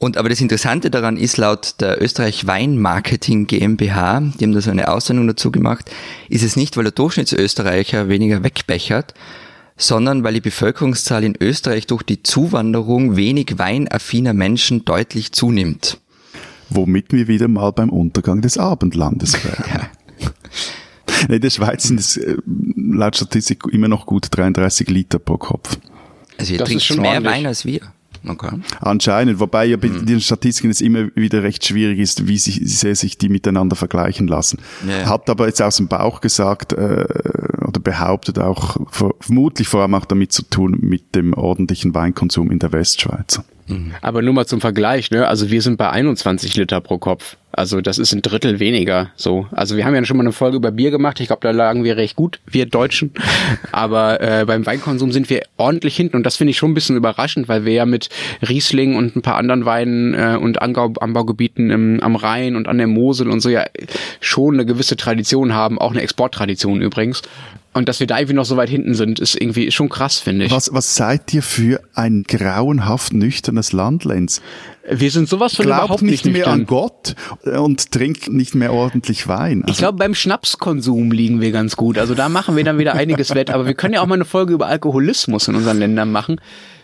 Und 0.03 0.17
aber 0.17 0.27
das 0.27 0.41
Interessante 0.41 0.91
daran 0.91 1.15
ist, 1.15 1.37
laut 1.37 1.75
der 1.79 2.03
Österreich 2.03 2.45
Weinmarketing 2.45 3.47
GmbH, 3.47 4.19
die 4.19 4.43
haben 4.43 4.51
da 4.51 4.59
so 4.59 4.69
eine 4.69 4.89
Aussendung 4.89 5.27
dazu 5.27 5.49
gemacht, 5.49 5.89
ist 6.27 6.43
es 6.43 6.57
nicht, 6.57 6.75
weil 6.75 6.83
der 6.83 6.91
Durchschnittsösterreicher 6.91 8.09
weniger 8.09 8.43
wegbechert, 8.43 9.13
sondern 9.77 10.25
weil 10.25 10.33
die 10.33 10.41
Bevölkerungszahl 10.41 11.23
in 11.23 11.37
Österreich 11.39 11.87
durch 11.87 12.03
die 12.03 12.21
Zuwanderung 12.21 13.15
wenig 13.15 13.57
weinaffiner 13.57 14.33
Menschen 14.33 14.83
deutlich 14.83 15.31
zunimmt. 15.31 16.01
Womit 16.69 17.13
wir 17.13 17.29
wieder 17.29 17.47
mal 17.47 17.71
beim 17.71 17.89
Untergang 17.89 18.41
des 18.41 18.57
Abendlandes 18.57 19.35
wären. 19.45 19.63
ja. 19.73 21.33
In 21.33 21.39
der 21.39 21.49
Schweiz 21.49 21.83
sind 21.83 22.01
es 22.01 22.17
äh, 22.17 22.35
laut 22.75 23.15
Statistik 23.15 23.63
immer 23.71 23.87
noch 23.87 24.05
gut 24.05 24.27
33 24.31 24.89
Liter 24.89 25.19
pro 25.19 25.37
Kopf. 25.37 25.77
Also 26.37 26.55
ihr 26.55 26.59
trinkt 26.59 26.89
mehr 26.97 27.11
ordentlich. 27.11 27.33
Wein 27.33 27.45
als 27.45 27.63
wir. 27.63 27.79
Okay. 28.27 28.51
Anscheinend, 28.79 29.39
wobei 29.39 29.65
ja 29.65 29.77
bei 29.77 29.89
den 29.89 30.21
Statistiken 30.21 30.69
es 30.69 30.79
immer 30.81 31.07
wieder 31.15 31.43
recht 31.43 31.65
schwierig 31.65 31.99
ist, 31.99 32.27
wie 32.27 32.37
sich, 32.37 32.61
sehr 32.63 32.95
sich 32.95 33.17
die 33.17 33.29
miteinander 33.29 33.75
vergleichen 33.75 34.27
lassen. 34.27 34.59
Ja. 34.87 35.09
Hat 35.09 35.29
aber 35.29 35.47
jetzt 35.47 35.61
aus 35.61 35.77
dem 35.77 35.87
Bauch 35.89 36.21
gesagt 36.21 36.73
äh, 36.73 37.05
oder 37.67 37.79
behauptet 37.81 38.39
auch 38.39 38.77
ver- 38.91 39.13
vermutlich 39.19 39.67
vor 39.67 39.81
allem 39.81 39.95
auch 39.95 40.05
damit 40.05 40.31
zu 40.31 40.43
tun 40.43 40.77
mit 40.79 41.15
dem 41.15 41.33
ordentlichen 41.33 41.93
Weinkonsum 41.93 42.49
in 42.49 42.59
der 42.59 42.71
Westschweiz. 42.71 43.41
Aber 44.01 44.21
nur 44.21 44.33
mal 44.33 44.45
zum 44.45 44.61
Vergleich, 44.61 45.11
ne? 45.11 45.27
Also 45.27 45.49
wir 45.49 45.61
sind 45.61 45.77
bei 45.77 45.89
21 45.89 46.55
Liter 46.55 46.81
pro 46.81 46.97
Kopf. 46.97 47.37
Also 47.55 47.81
das 47.81 47.99
ist 47.99 48.11
ein 48.13 48.23
Drittel 48.23 48.59
weniger. 48.59 49.11
So, 49.15 49.47
also 49.51 49.77
wir 49.77 49.85
haben 49.85 49.93
ja 49.93 50.03
schon 50.05 50.17
mal 50.17 50.23
eine 50.23 50.31
Folge 50.31 50.57
über 50.57 50.71
Bier 50.71 50.89
gemacht. 50.89 51.19
Ich 51.19 51.27
glaube, 51.27 51.41
da 51.41 51.51
lagen 51.51 51.83
wir 51.83 51.97
recht 51.97 52.15
gut, 52.15 52.39
wir 52.47 52.65
Deutschen. 52.65 53.11
Aber 53.71 54.19
äh, 54.21 54.45
beim 54.45 54.65
Weinkonsum 54.65 55.11
sind 55.11 55.29
wir 55.29 55.43
ordentlich 55.57 55.95
hinten 55.95 56.15
und 56.15 56.23
das 56.23 56.35
finde 56.35 56.51
ich 56.51 56.57
schon 56.57 56.71
ein 56.71 56.73
bisschen 56.73 56.97
überraschend, 56.97 57.47
weil 57.47 57.63
wir 57.63 57.73
ja 57.73 57.85
mit 57.85 58.09
Riesling 58.47 58.95
und 58.95 59.15
ein 59.15 59.21
paar 59.21 59.35
anderen 59.35 59.65
Weinen 59.65 60.15
äh, 60.15 60.37
und 60.41 60.61
Angau 60.61 60.93
Anbaugebieten 60.99 61.69
im, 61.69 61.99
am 62.01 62.15
Rhein 62.15 62.55
und 62.55 62.67
an 62.67 62.79
der 62.79 62.87
Mosel 62.87 63.29
und 63.29 63.39
so 63.39 63.49
ja 63.49 63.65
schon 64.19 64.55
eine 64.55 64.65
gewisse 64.65 64.97
Tradition 64.97 65.53
haben, 65.53 65.77
auch 65.79 65.91
eine 65.91 66.01
Exporttradition 66.01 66.81
übrigens. 66.81 67.21
Und 67.73 67.89
dass 67.89 67.99
wir 67.99 68.07
da 68.07 68.19
irgendwie 68.19 68.35
noch 68.35 68.45
so 68.45 68.55
weit 68.55 68.69
hinten 68.69 68.93
sind, 68.93 69.19
ist 69.19 69.35
irgendwie 69.39 69.71
schon 69.71 69.89
krass, 69.89 70.19
finde 70.19 70.45
ich. 70.45 70.51
Was, 70.51 70.71
was 70.73 70.95
seid 70.95 71.33
ihr 71.33 71.41
für 71.41 71.81
ein 71.95 72.23
grauenhaft 72.23 73.13
nüchternes 73.13 73.71
Land, 73.73 74.05
Lenz? 74.05 74.41
Wir 74.89 75.09
sind 75.09 75.27
sowas 75.27 75.55
von 75.55 75.65
Glaubt 75.65 75.85
überhaupt 75.85 76.01
nicht 76.03 76.25
nicht 76.25 76.33
mehr 76.33 76.47
an 76.47 76.65
Gott 76.65 77.15
und 77.45 77.91
trinkt 77.91 78.31
nicht 78.31 78.53
mehr 78.53 78.73
ordentlich 78.73 79.27
Wein. 79.27 79.63
Ich 79.65 79.71
Also, 79.71 79.79
glaube, 79.79 79.97
beim 79.97 80.13
Schnapskonsum 80.13 81.11
liegen 81.11 81.41
wir 81.41 81.51
ganz 81.51 81.75
gut. 81.75 81.97
Also 81.97 82.13
da 82.15 82.29
machen 82.29 82.55
wir 82.55 82.63
dann 82.63 82.77
wieder 82.77 82.93
einiges 82.93 83.33
wett. 83.33 83.49
Aber 83.49 83.65
wir 83.65 83.73
können 83.73 83.93
ja 83.95 84.01
auch 84.01 84.07
mal 84.07 84.15
eine 84.15 84.25
Folge 84.25 84.53
über 84.53 84.67
Alkoholismus 84.67 85.47
in 85.47 85.55
unseren 85.55 85.79
Ländern 85.79 86.11
machen. 86.11 86.39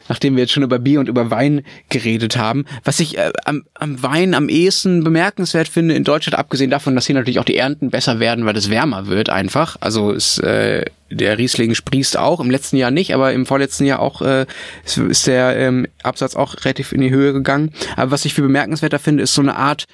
Nachdem 0.10 0.36
wir 0.36 0.44
jetzt 0.44 0.52
schon 0.52 0.64
über 0.64 0.80
Bier 0.80 1.00
und 1.00 1.08
über 1.08 1.32
Wein 1.32 1.62
geredet 1.88 2.36
haben. 2.36 2.66
Was 2.84 3.00
ich 3.00 3.18
äh, 3.18 3.32
am, 3.46 3.64
am 3.76 4.04
Wein 4.04 4.34
am 4.34 4.50
ehesten 4.50 5.04
bemerkenswert 5.04 5.70
finde 5.70 5.96
in 5.96 6.04
Deutschland, 6.04 6.38
abgesehen 6.38 6.70
davon, 6.70 6.96
dass 6.96 7.06
hier 7.06 7.16
natürlich 7.16 7.40
auch 7.40 7.46
die 7.46 7.56
Ernten 7.56 7.90
besser 7.90 8.20
werden, 8.20 8.46
weil 8.46 8.58
es 8.58 8.70
wärmer 8.70 9.08
wird 9.08 9.30
einfach. 9.30 9.78
Also 9.80 10.12
ist, 10.12 10.40
äh, 10.40 10.84
der 11.12 11.38
Riesling 11.38 11.76
sprießt 11.76 12.18
auch, 12.18 12.40
im 12.40 12.52
letzten 12.52 12.78
Jahr 12.78 12.92
nicht, 12.92 13.14
aber 13.14 13.34
im 13.34 13.46
vorletzten 13.46 13.86
Jahr 13.86 14.00
auch 14.00 14.22
äh, 14.22 14.46
ist, 14.86 14.98
ist 14.98 15.28
der 15.28 15.56
ähm, 15.58 15.88
Absatz 16.04 16.36
auch 16.36 16.56
relativ 16.66 16.92
in 16.92 17.02
die 17.02 17.10
Höhe 17.10 17.34
gegangen. 17.34 17.72
Aber 17.96 18.12
was 18.12 18.26
ich 18.26 18.34
viel 18.34 18.44
bemerkenswerter 18.44 19.00
finde, 19.00 19.24
ist 19.24 19.34
so 19.34 19.42
eine 19.42 19.56
Art, 19.56 19.86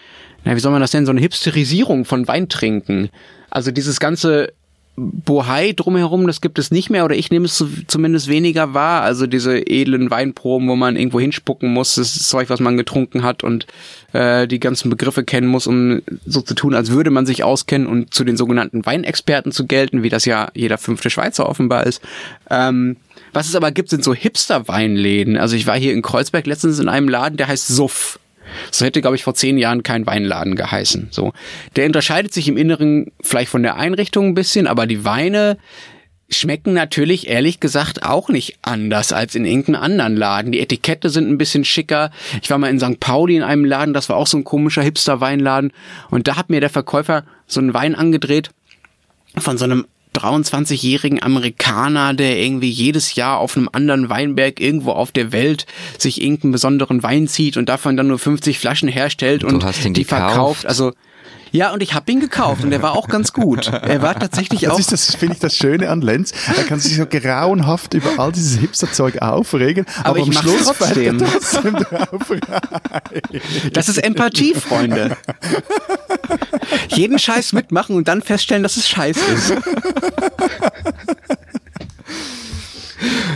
na, 0.44 0.56
wie 0.56 0.60
soll 0.60 0.72
man 0.72 0.82
das 0.82 0.94
nennen, 0.94 1.06
so 1.06 1.12
eine 1.12 1.22
Hipsterisierung 1.22 2.06
von 2.06 2.28
Weintrinken. 2.28 3.10
Also 3.50 3.72
dieses 3.72 4.00
ganze 4.00 4.54
Bohai 4.98 5.74
drumherum, 5.74 6.26
das 6.26 6.40
gibt 6.40 6.58
es 6.58 6.72
nicht 6.72 6.90
mehr 6.90 7.04
oder 7.04 7.16
ich 7.16 7.30
nehme 7.30 7.46
es 7.46 7.56
zu, 7.56 7.68
zumindest 7.88 8.30
weniger 8.30 8.74
wahr. 8.74 9.02
Also 9.02 9.28
diese 9.28 9.58
edlen 9.58 10.10
Weinproben, 10.10 10.70
wo 10.70 10.76
man 10.78 10.96
irgendwo 10.96 11.20
hinspucken 11.20 11.74
muss, 11.74 11.96
das 11.96 12.14
Zeug, 12.28 12.50
was 12.50 12.62
man 12.62 12.78
getrunken 12.78 13.24
hat 13.24 13.44
und 13.44 13.68
äh, 14.14 14.48
die 14.48 14.62
ganzen 14.62 14.90
Begriffe 14.90 15.26
kennen 15.26 15.48
muss, 15.48 15.68
um 15.68 16.02
so 16.26 16.42
zu 16.42 16.54
tun, 16.54 16.74
als 16.74 16.92
würde 16.92 17.12
man 17.12 17.26
sich 17.26 17.44
auskennen 17.44 17.88
und 17.88 18.14
zu 18.14 18.24
den 18.24 18.38
sogenannten 18.38 18.86
Weinexperten 18.86 19.52
zu 19.52 19.66
gelten, 19.66 20.02
wie 20.02 20.10
das 20.10 20.24
ja 20.24 20.48
jeder 20.54 20.78
fünfte 20.78 21.10
Schweizer 21.10 21.50
offenbar 21.50 21.86
ist. 21.86 22.02
Ähm, 22.50 22.96
was 23.34 23.50
es 23.50 23.56
aber 23.56 23.72
gibt, 23.72 23.90
sind 23.90 24.02
so 24.02 24.14
Hipster-Weinläden. 24.14 25.36
Also 25.36 25.58
ich 25.58 25.68
war 25.68 25.78
hier 25.78 25.92
in 25.92 26.02
Kreuzberg 26.02 26.48
letztens 26.48 26.80
in 26.80 26.88
einem 26.88 27.10
Laden, 27.10 27.36
der 27.36 27.50
heißt 27.50 27.68
Suff. 27.68 28.18
So 28.72 28.86
hätte, 28.86 29.02
glaube 29.02 29.16
ich, 29.16 29.24
vor 29.24 29.34
zehn 29.34 29.58
Jahren 29.58 29.84
kein 29.84 30.06
Weinladen 30.06 30.56
geheißen. 30.56 31.10
So. 31.12 31.34
Der 31.76 31.86
unterscheidet 31.86 32.34
sich 32.34 32.48
im 32.48 32.58
Inneren 32.58 33.12
vielleicht 33.22 33.50
von 33.50 33.64
der 33.64 33.76
Einrichtung 33.76 34.28
ein 34.28 34.34
bisschen, 34.36 34.68
aber 34.68 34.88
die 34.88 35.06
Weine 35.06 35.58
schmecken 36.30 36.74
natürlich 36.74 37.28
ehrlich 37.28 37.60
gesagt 37.60 38.04
auch 38.04 38.30
nicht 38.30 38.58
anders 38.64 39.14
als 39.14 39.36
in 39.36 39.46
irgendeinem 39.46 39.84
anderen 39.84 40.16
Laden. 40.16 40.52
Die 40.52 40.60
Etikette 40.60 41.10
sind 41.10 41.30
ein 41.30 41.38
bisschen 41.38 41.66
schicker. 41.66 42.12
Ich 42.42 42.50
war 42.50 42.58
mal 42.58 42.70
in 42.70 42.80
St. 42.80 43.00
Pauli 43.00 43.36
in 43.36 43.44
einem 43.44 43.66
Laden, 43.66 43.94
das 43.94 44.10
war 44.10 44.18
auch 44.18 44.28
so 44.28 44.38
ein 44.38 44.44
komischer 44.44 44.82
Hipster-Weinladen. 44.82 45.72
Und 46.10 46.28
da 46.28 46.36
hat 46.36 46.50
mir 46.50 46.62
der 46.62 46.70
Verkäufer 46.70 47.26
so 47.46 47.60
einen 47.60 47.74
Wein 47.74 47.96
angedreht 47.96 48.50
von 49.38 49.58
so 49.58 49.66
einem 49.66 49.86
23-jährigen 50.16 51.22
Amerikaner, 51.22 52.14
der 52.14 52.38
irgendwie 52.38 52.70
jedes 52.70 53.16
Jahr 53.16 53.40
auf 53.40 53.56
einem 53.56 53.70
anderen 53.72 54.10
Weinberg 54.10 54.60
irgendwo 54.60 54.92
auf 54.92 55.12
der 55.12 55.32
Welt 55.32 55.66
sich 55.98 56.22
irgendeinen 56.22 56.52
besonderen 56.52 57.04
Wein 57.04 57.28
zieht 57.28 57.58
und 57.58 57.70
davon 57.70 57.98
dann 57.98 58.08
nur 58.08 58.20
50 58.20 58.60
Flaschen 58.60 58.90
herstellt 58.90 59.44
und 59.44 59.64
ihn 59.64 59.94
die 59.94 60.04
gekauft. 60.04 60.28
verkauft. 60.28 60.66
Also 60.66 60.94
ja, 61.56 61.72
und 61.72 61.82
ich 61.82 61.94
habe 61.94 62.12
ihn 62.12 62.20
gekauft 62.20 62.64
und 62.64 62.72
der 62.72 62.82
war 62.82 62.94
auch 62.94 63.08
ganz 63.08 63.34
gut. 63.34 63.68
Er 63.68 64.02
war 64.02 64.18
tatsächlich 64.20 64.62
das 64.62 64.72
auch 64.72 64.80
ist 64.80 64.92
das, 64.92 65.16
finde 65.16 65.36
ich, 65.36 65.40
das 65.40 65.56
Schöne 65.56 65.90
an 65.90 66.02
Lenz. 66.02 66.34
Er 66.56 66.64
kann 66.64 66.80
sich 66.80 66.96
so 66.96 67.06
grauenhaft 67.06 67.94
über 67.94 68.10
all 68.18 68.32
dieses 68.32 68.60
Hipster-Zeug 68.60 69.22
aufregen, 69.22 69.86
aber, 70.00 70.10
Aber 70.10 70.20
ich 70.20 70.28
am 70.28 70.34
Schluss 70.34 70.64
trotzdem. 70.66 71.20
er 71.20 71.32
trotzdem 71.32 71.74
drauf 71.76 72.30
rein. 72.30 73.22
Das 73.74 73.90
ist 73.90 73.98
Empathie, 73.98 74.54
Freunde. 74.54 75.18
Jeden 76.90 77.20
Scheiß 77.20 77.54
mitmachen 77.54 77.96
und 77.96 78.08
dann 78.08 78.22
feststellen, 78.22 78.64
dass 78.64 78.78
es 78.78 78.88
Scheiß 78.90 79.18
ist. 79.18 79.54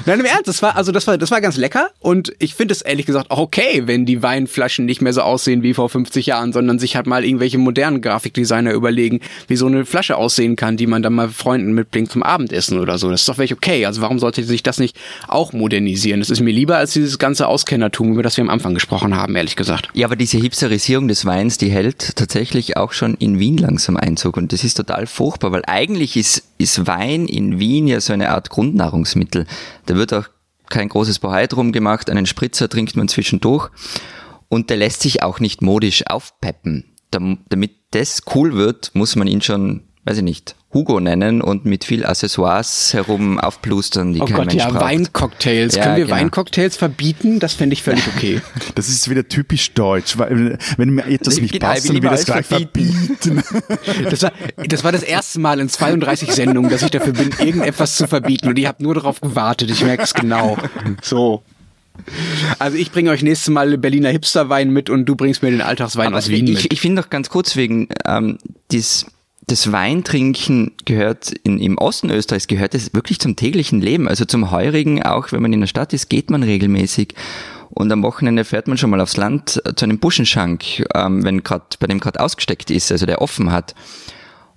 Nein, 0.06 0.20
im 0.20 0.26
Ernst, 0.26 0.48
das 0.48 0.62
war, 0.62 0.76
also 0.76 0.92
das 0.92 1.08
war, 1.08 1.18
das 1.18 1.32
war 1.32 1.42
ganz 1.42 1.58
lecker 1.58 1.90
und 2.00 2.34
ich 2.40 2.56
finde 2.56 2.74
es 2.74 2.82
ehrlich 2.82 3.06
gesagt 3.06 3.32
auch 3.32 3.40
okay, 3.40 3.84
wenn 3.86 4.06
die 4.06 4.22
Weinflaschen 4.22 4.86
nicht 4.86 5.02
mehr 5.02 5.14
so 5.14 5.22
aussehen 5.22 5.64
wie 5.64 5.74
vor 5.74 5.90
50 5.90 6.26
Jahren, 6.26 6.54
sondern 6.54 6.80
sich 6.80 6.96
halt 6.96 7.08
mal 7.08 7.26
irgendwelche 7.26 7.58
modernen 7.58 8.02
Grafikdesigner 8.02 8.74
überlegen, 8.74 9.20
wie 9.48 9.56
so 9.56 9.68
eine 9.68 9.86
Flasche 9.86 10.18
aussehen 10.18 10.56
kann, 10.56 10.78
die 10.78 10.88
man 10.88 11.02
dann 11.02 11.14
mal 11.14 11.30
Freunden 11.30 11.74
mitbringt 11.74 12.12
zum 12.12 12.24
Abendessen 12.24 12.80
oder 12.80 12.98
so. 12.98 13.10
Das 13.10 13.22
ist 13.22 13.30
doch 13.30 13.38
wirklich 13.38 13.54
okay. 13.54 13.86
Also 13.86 14.02
warum 14.02 14.20
sollte 14.20 14.44
sich 14.44 14.64
das 14.64 14.80
nicht 14.80 14.98
auch 15.28 15.54
modernisieren? 15.54 16.20
Das 16.20 16.30
ist 16.30 16.42
mir 16.42 16.52
lieber 16.52 16.78
als 16.78 16.94
dieses 16.94 17.18
ganze 17.20 17.48
Auskennertum, 17.48 18.14
über 18.14 18.24
das 18.24 18.38
wir 18.38 18.44
am 18.44 18.50
Anfang 18.50 18.74
gesprochen 18.74 19.16
haben, 19.16 19.36
ehrlich 19.36 19.56
gesagt. 19.56 19.90
Ja, 19.94 20.08
aber 20.08 20.16
diese 20.16 20.38
Hipsterisierung 20.38 21.08
des 21.08 21.26
Weins, 21.26 21.58
die 21.58 21.70
hält 21.70 22.16
tatsächlich 22.16 22.78
auch 22.78 22.94
schon 22.94 23.16
in 23.16 23.40
Wien 23.40 23.58
langsam 23.58 23.98
Einzug 23.98 24.38
und 24.38 24.54
das 24.54 24.64
ist 24.64 24.76
total 24.76 25.08
furchtbar, 25.08 25.52
weil 25.52 25.64
eigentlich 25.66 26.18
ist, 26.18 26.44
ist 26.58 26.88
Wein 26.88 27.28
in 27.28 27.60
Wien 27.60 27.88
ja 27.88 28.02
so 28.02 28.14
eine 28.14 28.30
Art 28.30 28.50
Grundnahrungsmittel. 28.50 29.46
Da 29.86 29.96
wird 29.96 30.14
auch 30.14 30.28
kein 30.70 30.90
großes 30.90 31.20
Bohai 31.20 31.48
drum 31.48 31.72
gemacht, 31.72 32.10
einen 32.10 32.26
Spritzer 32.26 32.70
trinkt 32.70 32.96
man 32.96 33.08
zwischendurch 33.08 33.70
und 34.50 34.70
der 34.70 34.78
lässt 34.78 35.02
sich 35.02 35.24
auch 35.24 35.40
nicht 35.40 35.62
modisch 35.62 36.06
aufpeppen. 36.08 36.86
Dam- 37.12 37.40
Damit 37.50 37.72
das 37.92 38.22
cool 38.36 38.54
wird, 38.54 38.92
muss 38.94 39.16
man 39.16 39.28
ihn 39.28 39.42
schon, 39.42 39.84
weiß 40.06 40.18
ich 40.18 40.24
nicht, 40.24 40.56
Hugo 40.72 41.00
nennen 41.00 41.42
und 41.42 41.66
mit 41.66 41.84
viel 41.84 42.06
Accessoires 42.06 42.94
herum 42.94 43.40
aufplustern, 43.40 44.14
die 44.14 44.22
Oh 44.22 44.26
kein 44.26 44.36
Gott, 44.36 44.46
Mensch 44.48 44.62
ja, 44.62 44.70
braucht. 44.70 44.84
Weincocktails. 44.84 45.76
Ja, 45.76 45.84
Können 45.84 45.98
wir 45.98 46.06
genau. 46.06 46.18
Weincocktails 46.18 46.78
verbieten? 46.78 47.40
Das 47.40 47.54
fände 47.54 47.74
ich 47.74 47.82
völlig 47.82 48.08
okay. 48.08 48.40
Das 48.76 48.88
ist 48.88 49.10
wieder 49.10 49.28
typisch 49.28 49.74
deutsch, 49.74 50.20
weil 50.20 50.60
wenn 50.78 50.90
mir 50.92 51.06
etwas 51.06 51.42
nicht 51.42 51.60
passt, 51.60 51.90
dann 51.90 51.96
ich 51.96 52.02
das 52.04 52.26
gleich 52.26 52.46
verbieten. 52.46 53.44
Das 54.10 54.24
war, 54.24 54.32
das 54.68 54.84
war 54.84 54.92
das 54.92 55.04
erste 55.04 55.40
Mal 55.40 55.60
in 55.60 55.70
32 55.70 56.32
Sendungen, 56.32 56.70
dass 56.70 56.82
ich 56.84 56.92
dafür 56.92 57.14
bin, 57.14 57.32
irgendetwas 57.40 57.98
zu 57.98 58.08
verbieten. 58.08 58.48
Und 58.48 58.60
ihr 58.60 58.68
habt 58.68 58.82
nur 58.82 58.94
darauf 58.94 59.22
gewartet. 59.22 59.70
Ich 59.72 59.84
merke 59.84 60.04
es 60.04 60.14
genau. 60.14 60.58
So. 61.02 61.44
Also 62.60 62.78
ich 62.78 62.92
bringe 62.92 63.12
euch 63.12 63.24
nächstes 63.24 63.50
Mal 63.50 63.78
Berliner 63.78 64.10
Hipsterwein 64.10 64.72
mit 64.72 64.90
und 64.90 65.06
du 65.06 65.16
bringst 65.16 65.44
mir 65.44 65.52
den 65.52 65.62
Alltagswein 65.62 66.08
Aber 66.08 66.18
aus 66.18 66.30
Wien 66.30 66.48
ich, 66.48 66.64
mit. 66.64 66.74
ich 66.74 66.82
finde 66.82 67.02
noch 67.02 67.10
ganz 67.10 67.30
kurz 67.30 67.56
wegen, 67.56 67.90
ähm, 68.06 68.38
dies, 68.72 69.06
das 69.50 69.72
Weintrinken 69.72 70.72
gehört 70.86 71.32
in, 71.44 71.60
im 71.60 71.78
Osten 71.78 72.10
Österreichs 72.10 72.48
gehört 72.48 72.76
es 72.76 72.94
wirklich 72.94 73.20
zum 73.20 73.36
täglichen 73.36 73.82
Leben. 73.82 74.08
Also 74.08 74.26
zum 74.26 74.52
Heurigen, 74.52 75.04
auch 75.04 75.32
wenn 75.32 75.42
man 75.42 75.54
in 75.54 75.60
der 75.62 75.68
Stadt 75.68 75.94
ist, 75.94 76.10
geht 76.10 76.30
man 76.30 76.44
regelmäßig. 76.44 77.16
Und 77.70 77.92
am 77.92 78.04
Wochenende 78.04 78.46
fährt 78.46 78.68
man 78.68 78.78
schon 78.78 78.90
mal 78.90 79.02
aufs 79.02 79.18
Land 79.18 79.62
äh, 79.66 79.76
zu 79.76 79.86
einem 79.86 80.00
Buschenschank, 80.00 80.84
ähm, 80.96 81.24
wenn 81.24 81.44
grad, 81.44 81.78
bei 81.80 81.88
dem 81.88 82.00
gerade 82.00 82.20
ausgesteckt 82.20 82.72
ist, 82.72 82.92
also 82.92 83.06
der 83.06 83.22
offen 83.22 83.52
hat. 83.52 83.76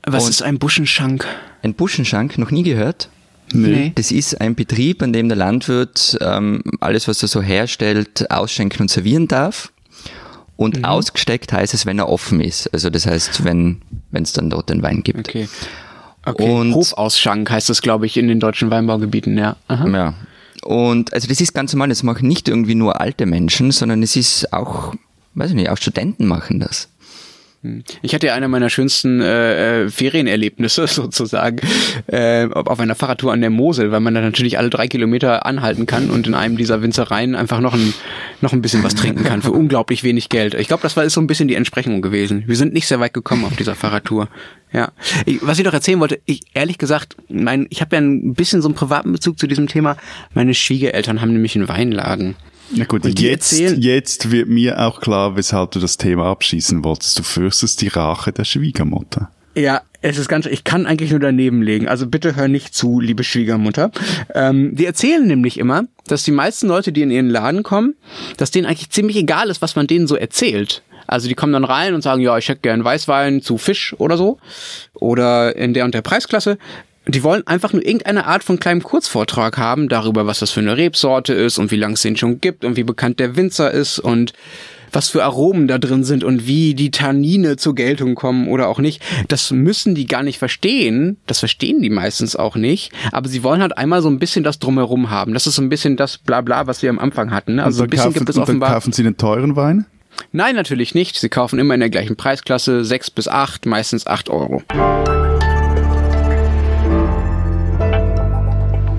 Was 0.04 0.24
und- 0.24 0.30
ist 0.30 0.42
ein 0.42 0.58
Buschenschank? 0.58 1.26
Ein 1.62 1.74
Buschenschank, 1.74 2.38
noch 2.38 2.50
nie 2.50 2.62
gehört? 2.62 3.08
Nee. 3.52 3.92
Das 3.94 4.10
ist 4.10 4.40
ein 4.40 4.54
Betrieb, 4.54 5.02
an 5.02 5.12
dem 5.12 5.28
der 5.28 5.36
Landwirt 5.36 6.16
ähm, 6.20 6.62
alles, 6.80 7.06
was 7.06 7.22
er 7.22 7.28
so 7.28 7.42
herstellt, 7.42 8.30
ausschenken 8.30 8.82
und 8.82 8.88
servieren 8.88 9.28
darf. 9.28 9.71
Und 10.62 10.78
Mhm. 10.78 10.84
ausgesteckt 10.84 11.52
heißt 11.52 11.74
es, 11.74 11.86
wenn 11.86 11.98
er 11.98 12.08
offen 12.08 12.40
ist. 12.40 12.72
Also 12.72 12.88
das 12.90 13.06
heißt, 13.06 13.44
wenn 13.44 13.80
es 14.12 14.32
dann 14.32 14.50
dort 14.50 14.70
den 14.70 14.82
Wein 14.82 15.02
gibt. 15.02 15.28
Okay. 15.28 15.48
Okay. 16.24 16.48
Und- 16.50 16.74
Hofausschank 16.74 17.50
heißt 17.50 17.68
das, 17.68 17.82
glaube 17.82 18.06
ich, 18.06 18.16
in 18.16 18.28
den 18.28 18.38
deutschen 18.38 18.70
Weinbaugebieten, 18.70 19.36
ja. 19.36 19.56
Aha. 19.68 19.88
Ja. 19.88 20.14
Und 20.62 21.12
also 21.12 21.26
das 21.26 21.40
ist 21.40 21.52
ganz 21.54 21.72
normal, 21.72 21.88
das 21.88 22.04
machen 22.04 22.28
nicht 22.28 22.48
irgendwie 22.48 22.76
nur 22.76 23.00
alte 23.00 23.26
Menschen, 23.26 23.72
sondern 23.72 24.02
es 24.04 24.14
ist 24.14 24.52
auch, 24.52 24.94
weiß 25.34 25.50
ich 25.50 25.56
nicht, 25.56 25.68
auch 25.70 25.76
Studenten 25.78 26.26
machen 26.26 26.60
das. 26.60 26.88
Ich 28.02 28.12
hatte 28.12 28.26
ja 28.26 28.34
eine 28.34 28.48
meiner 28.48 28.70
schönsten 28.70 29.20
äh, 29.20 29.84
äh, 29.84 29.88
Ferienerlebnisse 29.88 30.86
sozusagen 30.88 31.60
äh, 32.08 32.48
auf 32.48 32.80
einer 32.80 32.96
Fahrradtour 32.96 33.32
an 33.32 33.40
der 33.40 33.50
Mosel, 33.50 33.92
weil 33.92 34.00
man 34.00 34.14
da 34.14 34.20
natürlich 34.20 34.58
alle 34.58 34.68
drei 34.68 34.88
Kilometer 34.88 35.46
anhalten 35.46 35.86
kann 35.86 36.10
und 36.10 36.26
in 36.26 36.34
einem 36.34 36.56
dieser 36.56 36.82
Winzereien 36.82 37.36
einfach 37.36 37.60
noch 37.60 37.74
ein, 37.74 37.94
noch 38.40 38.52
ein 38.52 38.62
bisschen 38.62 38.82
was 38.82 38.96
trinken 38.96 39.22
kann 39.22 39.42
für 39.42 39.52
unglaublich 39.52 40.02
wenig 40.02 40.28
Geld. 40.28 40.54
Ich 40.54 40.66
glaube, 40.66 40.82
das 40.82 40.96
war 40.96 41.04
ist 41.04 41.14
so 41.14 41.20
ein 41.20 41.28
bisschen 41.28 41.46
die 41.46 41.54
Entsprechung 41.54 42.02
gewesen. 42.02 42.42
Wir 42.46 42.56
sind 42.56 42.72
nicht 42.72 42.88
sehr 42.88 42.98
weit 42.98 43.14
gekommen 43.14 43.44
auf 43.44 43.54
dieser 43.54 43.76
Fahrradtour. 43.76 44.28
Ja, 44.72 44.90
ich, 45.26 45.38
was 45.42 45.58
ich 45.58 45.64
noch 45.64 45.74
erzählen 45.74 46.00
wollte, 46.00 46.18
ich 46.24 46.40
ehrlich 46.54 46.78
gesagt, 46.78 47.16
mein, 47.28 47.66
ich 47.70 47.80
habe 47.80 47.94
ja 47.94 48.02
ein 48.02 48.34
bisschen 48.34 48.60
so 48.60 48.68
einen 48.68 48.74
privaten 48.74 49.12
Bezug 49.12 49.38
zu 49.38 49.46
diesem 49.46 49.68
Thema. 49.68 49.96
Meine 50.34 50.54
Schwiegereltern 50.54 51.20
haben 51.20 51.32
nämlich 51.32 51.54
einen 51.54 51.68
Weinladen. 51.68 52.34
Na 52.74 52.84
gut, 52.84 53.04
jetzt, 53.18 53.52
jetzt 53.52 54.30
wird 54.30 54.48
mir 54.48 54.80
auch 54.80 55.00
klar, 55.00 55.36
weshalb 55.36 55.72
du 55.72 55.78
das 55.78 55.96
Thema 55.96 56.26
abschießen 56.26 56.84
wolltest. 56.84 57.18
Du 57.18 57.22
fürchtest 57.22 57.80
die 57.82 57.88
Rache 57.88 58.32
der 58.32 58.44
Schwiegermutter. 58.44 59.30
Ja, 59.54 59.82
es 60.00 60.18
ist 60.18 60.28
ganz, 60.28 60.46
ich 60.46 60.64
kann 60.64 60.86
eigentlich 60.86 61.10
nur 61.10 61.20
daneben 61.20 61.62
legen. 61.62 61.86
Also 61.86 62.06
bitte 62.06 62.34
hör 62.34 62.48
nicht 62.48 62.74
zu, 62.74 63.00
liebe 63.00 63.22
Schwiegermutter. 63.22 63.90
Ähm, 64.34 64.74
die 64.74 64.86
erzählen 64.86 65.26
nämlich 65.26 65.58
immer, 65.58 65.84
dass 66.06 66.24
die 66.24 66.32
meisten 66.32 66.66
Leute, 66.68 66.92
die 66.92 67.02
in 67.02 67.10
ihren 67.10 67.28
Laden 67.28 67.62
kommen, 67.62 67.94
dass 68.38 68.50
denen 68.50 68.66
eigentlich 68.66 68.90
ziemlich 68.90 69.16
egal 69.16 69.50
ist, 69.50 69.62
was 69.62 69.76
man 69.76 69.86
denen 69.86 70.06
so 70.06 70.16
erzählt. 70.16 70.82
Also 71.06 71.28
die 71.28 71.34
kommen 71.34 71.52
dann 71.52 71.64
rein 71.64 71.94
und 71.94 72.00
sagen, 72.00 72.22
ja, 72.22 72.38
ich 72.38 72.48
hätte 72.48 72.62
gern 72.62 72.82
Weißwein 72.82 73.42
zu 73.42 73.58
Fisch 73.58 73.94
oder 73.98 74.16
so. 74.16 74.38
Oder 74.94 75.54
in 75.56 75.74
der 75.74 75.84
und 75.84 75.94
der 75.94 76.02
Preisklasse. 76.02 76.56
Die 77.06 77.24
wollen 77.24 77.46
einfach 77.46 77.72
nur 77.72 77.84
irgendeine 77.84 78.26
Art 78.26 78.44
von 78.44 78.60
kleinem 78.60 78.82
Kurzvortrag 78.82 79.58
haben 79.58 79.88
darüber, 79.88 80.26
was 80.26 80.38
das 80.38 80.52
für 80.52 80.60
eine 80.60 80.76
Rebsorte 80.76 81.32
ist 81.34 81.58
und 81.58 81.70
wie 81.70 81.76
lange 81.76 81.94
es 81.94 82.02
den 82.02 82.16
schon 82.16 82.40
gibt 82.40 82.64
und 82.64 82.76
wie 82.76 82.84
bekannt 82.84 83.18
der 83.18 83.34
Winzer 83.36 83.70
ist 83.70 83.98
und 83.98 84.32
was 84.92 85.08
für 85.08 85.24
Aromen 85.24 85.68
da 85.68 85.78
drin 85.78 86.04
sind 86.04 86.22
und 86.22 86.46
wie 86.46 86.74
die 86.74 86.90
Tannine 86.90 87.56
zur 87.56 87.74
Geltung 87.74 88.14
kommen 88.14 88.48
oder 88.48 88.68
auch 88.68 88.78
nicht. 88.78 89.02
Das 89.28 89.50
müssen 89.50 89.94
die 89.94 90.06
gar 90.06 90.22
nicht 90.22 90.38
verstehen. 90.38 91.16
Das 91.26 91.38
verstehen 91.38 91.80
die 91.80 91.90
meistens 91.90 92.36
auch 92.36 92.56
nicht. 92.56 92.92
Aber 93.10 93.28
sie 93.28 93.42
wollen 93.42 93.62
halt 93.62 93.76
einmal 93.78 94.02
so 94.02 94.08
ein 94.08 94.18
bisschen 94.18 94.44
das 94.44 94.58
drumherum 94.58 95.10
haben. 95.10 95.32
Das 95.32 95.46
ist 95.46 95.56
so 95.56 95.62
ein 95.62 95.70
bisschen 95.70 95.96
das 95.96 96.18
Blabla, 96.18 96.66
was 96.66 96.82
wir 96.82 96.90
am 96.90 96.98
Anfang 96.98 97.30
hatten. 97.30 97.56
ne? 97.56 97.64
Also 97.64 97.78
so 97.78 97.84
ein 97.84 97.90
bisschen 97.90 98.04
kaufen, 98.04 98.18
gibt 98.18 98.28
es 98.28 98.36
und 98.36 98.40
dann 98.40 98.48
offenbar. 98.48 98.74
kaufen 98.74 98.92
sie 98.92 99.02
den 99.02 99.16
teuren 99.16 99.56
Wein? 99.56 99.86
Nein, 100.30 100.54
natürlich 100.54 100.94
nicht. 100.94 101.18
Sie 101.18 101.30
kaufen 101.30 101.58
immer 101.58 101.74
in 101.74 101.80
der 101.80 101.90
gleichen 101.90 102.16
Preisklasse, 102.16 102.84
6 102.84 103.10
bis 103.12 103.28
8, 103.28 103.64
meistens 103.64 104.06
8 104.06 104.28
Euro. 104.28 104.62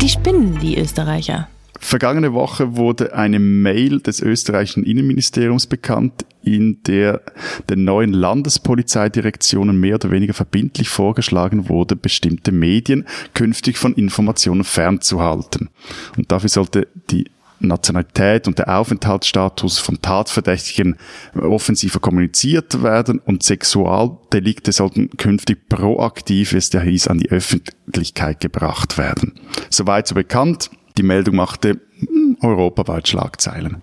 Die 0.03 0.09
spinnen, 0.09 0.59
die 0.59 0.77
Österreicher. 0.77 1.47
Vergangene 1.79 2.33
Woche 2.33 2.75
wurde 2.75 3.15
eine 3.15 3.39
Mail 3.39 4.01
des 4.01 4.19
österreichischen 4.19 4.83
Innenministeriums 4.83 5.65
bekannt, 5.65 6.25
in 6.43 6.83
der 6.83 7.21
den 7.69 7.85
neuen 7.85 8.11
Landespolizeidirektionen 8.11 9.79
mehr 9.79 9.95
oder 9.95 10.11
weniger 10.11 10.33
verbindlich 10.33 10.89
vorgeschlagen 10.89 11.69
wurde, 11.69 11.95
bestimmte 11.95 12.51
Medien 12.51 13.05
künftig 13.33 13.77
von 13.77 13.93
Informationen 13.93 14.65
fernzuhalten. 14.65 15.69
Und 16.17 16.33
dafür 16.33 16.49
sollte 16.49 16.89
die 17.09 17.31
Nationalität 17.67 18.47
und 18.47 18.60
der 18.60 18.78
Aufenthaltsstatus 18.78 19.80
von 19.80 20.02
Tatverdächtigen 20.02 20.97
offensiver 21.36 21.99
kommuniziert 21.99 22.84
werden 22.84 23.19
und 23.19 23.43
Sexualdelikte 23.43 24.71
sollten 24.71 25.10
künftig 25.17 25.69
proaktiv, 25.69 26.54
wie 26.54 26.58
es 26.58 26.71
ja 26.71 26.82
hieß, 26.82 27.08
an 27.08 27.19
die 27.19 27.30
Öffentlichkeit 27.30 28.39
gebracht 28.39 28.97
werden. 28.97 29.34
Soweit 29.69 30.08
so 30.08 30.15
bekannt. 30.15 30.69
Die 30.97 31.04
Meldung 31.04 31.38
machte 31.38 31.82
hm, 31.99 32.38
europaweit 32.41 33.08
Schlagzeilen. 33.08 33.78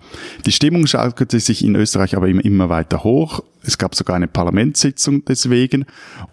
Die 0.45 0.51
Stimmung 0.51 0.87
schaukelte 0.87 1.39
sich 1.39 1.63
in 1.63 1.75
Österreich 1.75 2.15
aber 2.15 2.29
immer, 2.29 2.69
weiter 2.69 3.03
hoch. 3.03 3.43
Es 3.63 3.77
gab 3.77 3.95
sogar 3.95 4.15
eine 4.15 4.27
Parlamentssitzung 4.27 5.25
deswegen 5.25 5.85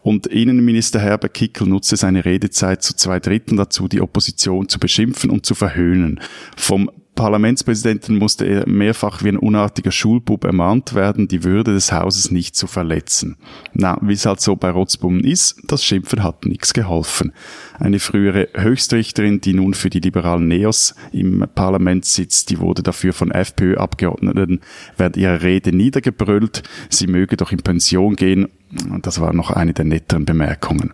und 0.03 0.29
Innenminister 0.29 1.01
Herbert 1.01 1.35
Kickel 1.35 1.67
nutzte 1.67 1.97
seine 1.97 2.25
Redezeit 2.25 2.83
zu 2.83 2.95
zwei 2.95 3.19
Dritteln 3.19 3.57
dazu, 3.57 3.89
die 3.89 4.01
Opposition 4.01 4.69
zu 4.69 4.79
beschimpfen 4.79 5.31
und 5.31 5.45
zu 5.45 5.55
verhöhnen. 5.55 6.21
Vom 6.57 6.91
Parlamentspräsidenten 7.19 8.17
musste 8.17 8.45
er 8.45 8.69
mehrfach 8.69 9.25
wie 9.25 9.31
ein 9.31 9.39
unartiger 9.39 9.91
Schulbub 9.91 10.45
ermahnt 10.45 10.95
werden, 10.95 11.27
die 11.27 11.43
Würde 11.43 11.75
des 11.75 11.91
Hauses 11.91 12.31
nicht 12.31 12.55
zu 12.55 12.69
verletzen. 12.69 13.37
Na, 13.73 13.99
wie 14.01 14.13
es 14.13 14.25
halt 14.25 14.41
so 14.41 14.55
bei 14.55 14.71
Rotzbummen 14.71 15.25
ist, 15.25 15.61
das 15.67 15.85
Schimpfen 15.85 16.23
hat 16.23 16.47
nichts 16.47 16.73
geholfen. 16.73 17.33
Eine 17.81 17.99
frühere 17.99 18.51
Höchstrichterin, 18.55 19.41
die 19.41 19.53
nun 19.53 19.75
für 19.75 19.91
die 19.91 19.99
liberalen 19.99 20.47
Neos 20.47 20.95
im 21.11 21.45
Parlament 21.57 22.05
sitzt, 22.05 22.51
die 22.51 22.61
wurde 22.61 22.85
dafür 22.85 23.13
von 23.13 23.33
FPÖ-Abgeordneten 23.33 24.61
während 24.97 25.17
ihrer 25.17 25.43
Rede 25.43 25.75
niedergebrüllt, 25.75 26.63
sie 26.89 27.09
möge 27.09 27.37
doch 27.37 27.51
in 27.51 27.59
Pension 27.59 28.15
gehen. 28.15 28.47
Das 29.03 29.21
war 29.21 29.33
noch 29.33 29.51
eine 29.51 29.73
der 29.73 29.87
netteren 29.87 30.25
Bemerkungen. 30.25 30.93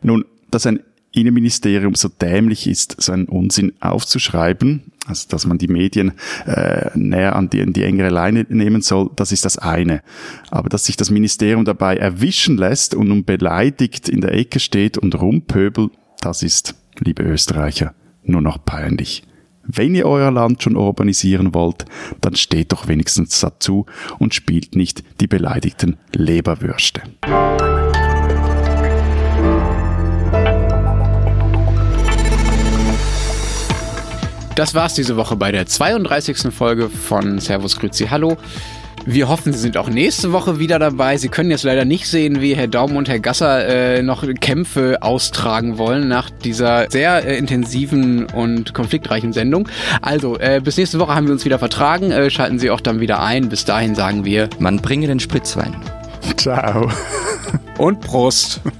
Nun, 0.00 0.26
dass 0.48 0.64
ein 0.64 0.78
Innenministerium 1.10 1.96
so 1.96 2.08
dämlich 2.08 2.68
ist, 2.68 3.00
so 3.00 3.10
einen 3.10 3.24
Unsinn 3.24 3.72
aufzuschreiben, 3.80 4.92
also 5.06 5.28
dass 5.28 5.46
man 5.46 5.58
die 5.58 5.68
Medien 5.68 6.12
äh, 6.46 6.90
näher 6.94 7.36
an 7.36 7.48
die, 7.48 7.60
in 7.60 7.72
die 7.72 7.84
engere 7.84 8.10
Leine 8.10 8.46
nehmen 8.48 8.82
soll, 8.82 9.10
das 9.16 9.32
ist 9.32 9.44
das 9.44 9.58
eine. 9.58 10.02
Aber 10.50 10.68
dass 10.68 10.84
sich 10.84 10.96
das 10.96 11.10
Ministerium 11.10 11.64
dabei 11.64 11.96
erwischen 11.96 12.56
lässt 12.56 12.94
und 12.94 13.08
nun 13.08 13.24
beleidigt 13.24 14.08
in 14.08 14.20
der 14.20 14.34
Ecke 14.34 14.60
steht 14.60 14.98
und 14.98 15.20
rumpöbelt, 15.20 15.92
das 16.20 16.42
ist, 16.42 16.74
liebe 16.98 17.22
Österreicher, 17.22 17.94
nur 18.24 18.40
noch 18.40 18.64
peinlich. 18.64 19.22
Wenn 19.68 19.94
ihr 19.94 20.06
euer 20.06 20.30
Land 20.30 20.62
schon 20.62 20.76
urbanisieren 20.76 21.52
wollt, 21.52 21.86
dann 22.20 22.36
steht 22.36 22.72
doch 22.72 22.86
wenigstens 22.86 23.40
dazu 23.40 23.86
und 24.18 24.34
spielt 24.34 24.76
nicht 24.76 25.02
die 25.20 25.26
beleidigten 25.26 25.96
Leberwürste. 26.12 27.02
Das 34.56 34.74
war's 34.74 34.94
diese 34.94 35.18
Woche 35.18 35.36
bei 35.36 35.52
der 35.52 35.66
32. 35.66 36.50
Folge 36.50 36.88
von 36.88 37.38
Servus 37.40 37.78
Grüezi 37.78 38.06
Hallo. 38.06 38.38
Wir 39.04 39.28
hoffen, 39.28 39.52
Sie 39.52 39.58
sind 39.58 39.76
auch 39.76 39.90
nächste 39.90 40.32
Woche 40.32 40.58
wieder 40.58 40.78
dabei. 40.78 41.18
Sie 41.18 41.28
können 41.28 41.50
jetzt 41.50 41.64
leider 41.64 41.84
nicht 41.84 42.08
sehen, 42.08 42.40
wie 42.40 42.56
Herr 42.56 42.66
Daum 42.66 42.96
und 42.96 43.06
Herr 43.06 43.18
Gasser 43.18 43.68
äh, 43.68 44.02
noch 44.02 44.24
Kämpfe 44.40 45.02
austragen 45.02 45.76
wollen 45.76 46.08
nach 46.08 46.30
dieser 46.30 46.90
sehr 46.90 47.26
äh, 47.26 47.36
intensiven 47.36 48.24
und 48.24 48.72
konfliktreichen 48.72 49.34
Sendung. 49.34 49.68
Also, 50.00 50.38
äh, 50.38 50.62
bis 50.64 50.78
nächste 50.78 50.98
Woche 51.00 51.14
haben 51.14 51.26
wir 51.26 51.34
uns 51.34 51.44
wieder 51.44 51.58
vertragen. 51.58 52.10
Äh, 52.10 52.30
schalten 52.30 52.58
Sie 52.58 52.70
auch 52.70 52.80
dann 52.80 52.98
wieder 52.98 53.22
ein. 53.22 53.50
Bis 53.50 53.66
dahin 53.66 53.94
sagen 53.94 54.24
wir 54.24 54.48
Man 54.58 54.78
bringe 54.78 55.06
den 55.06 55.20
Spritzwein. 55.20 55.76
Ciao. 56.38 56.90
und 57.76 58.00
Prost. 58.00 58.62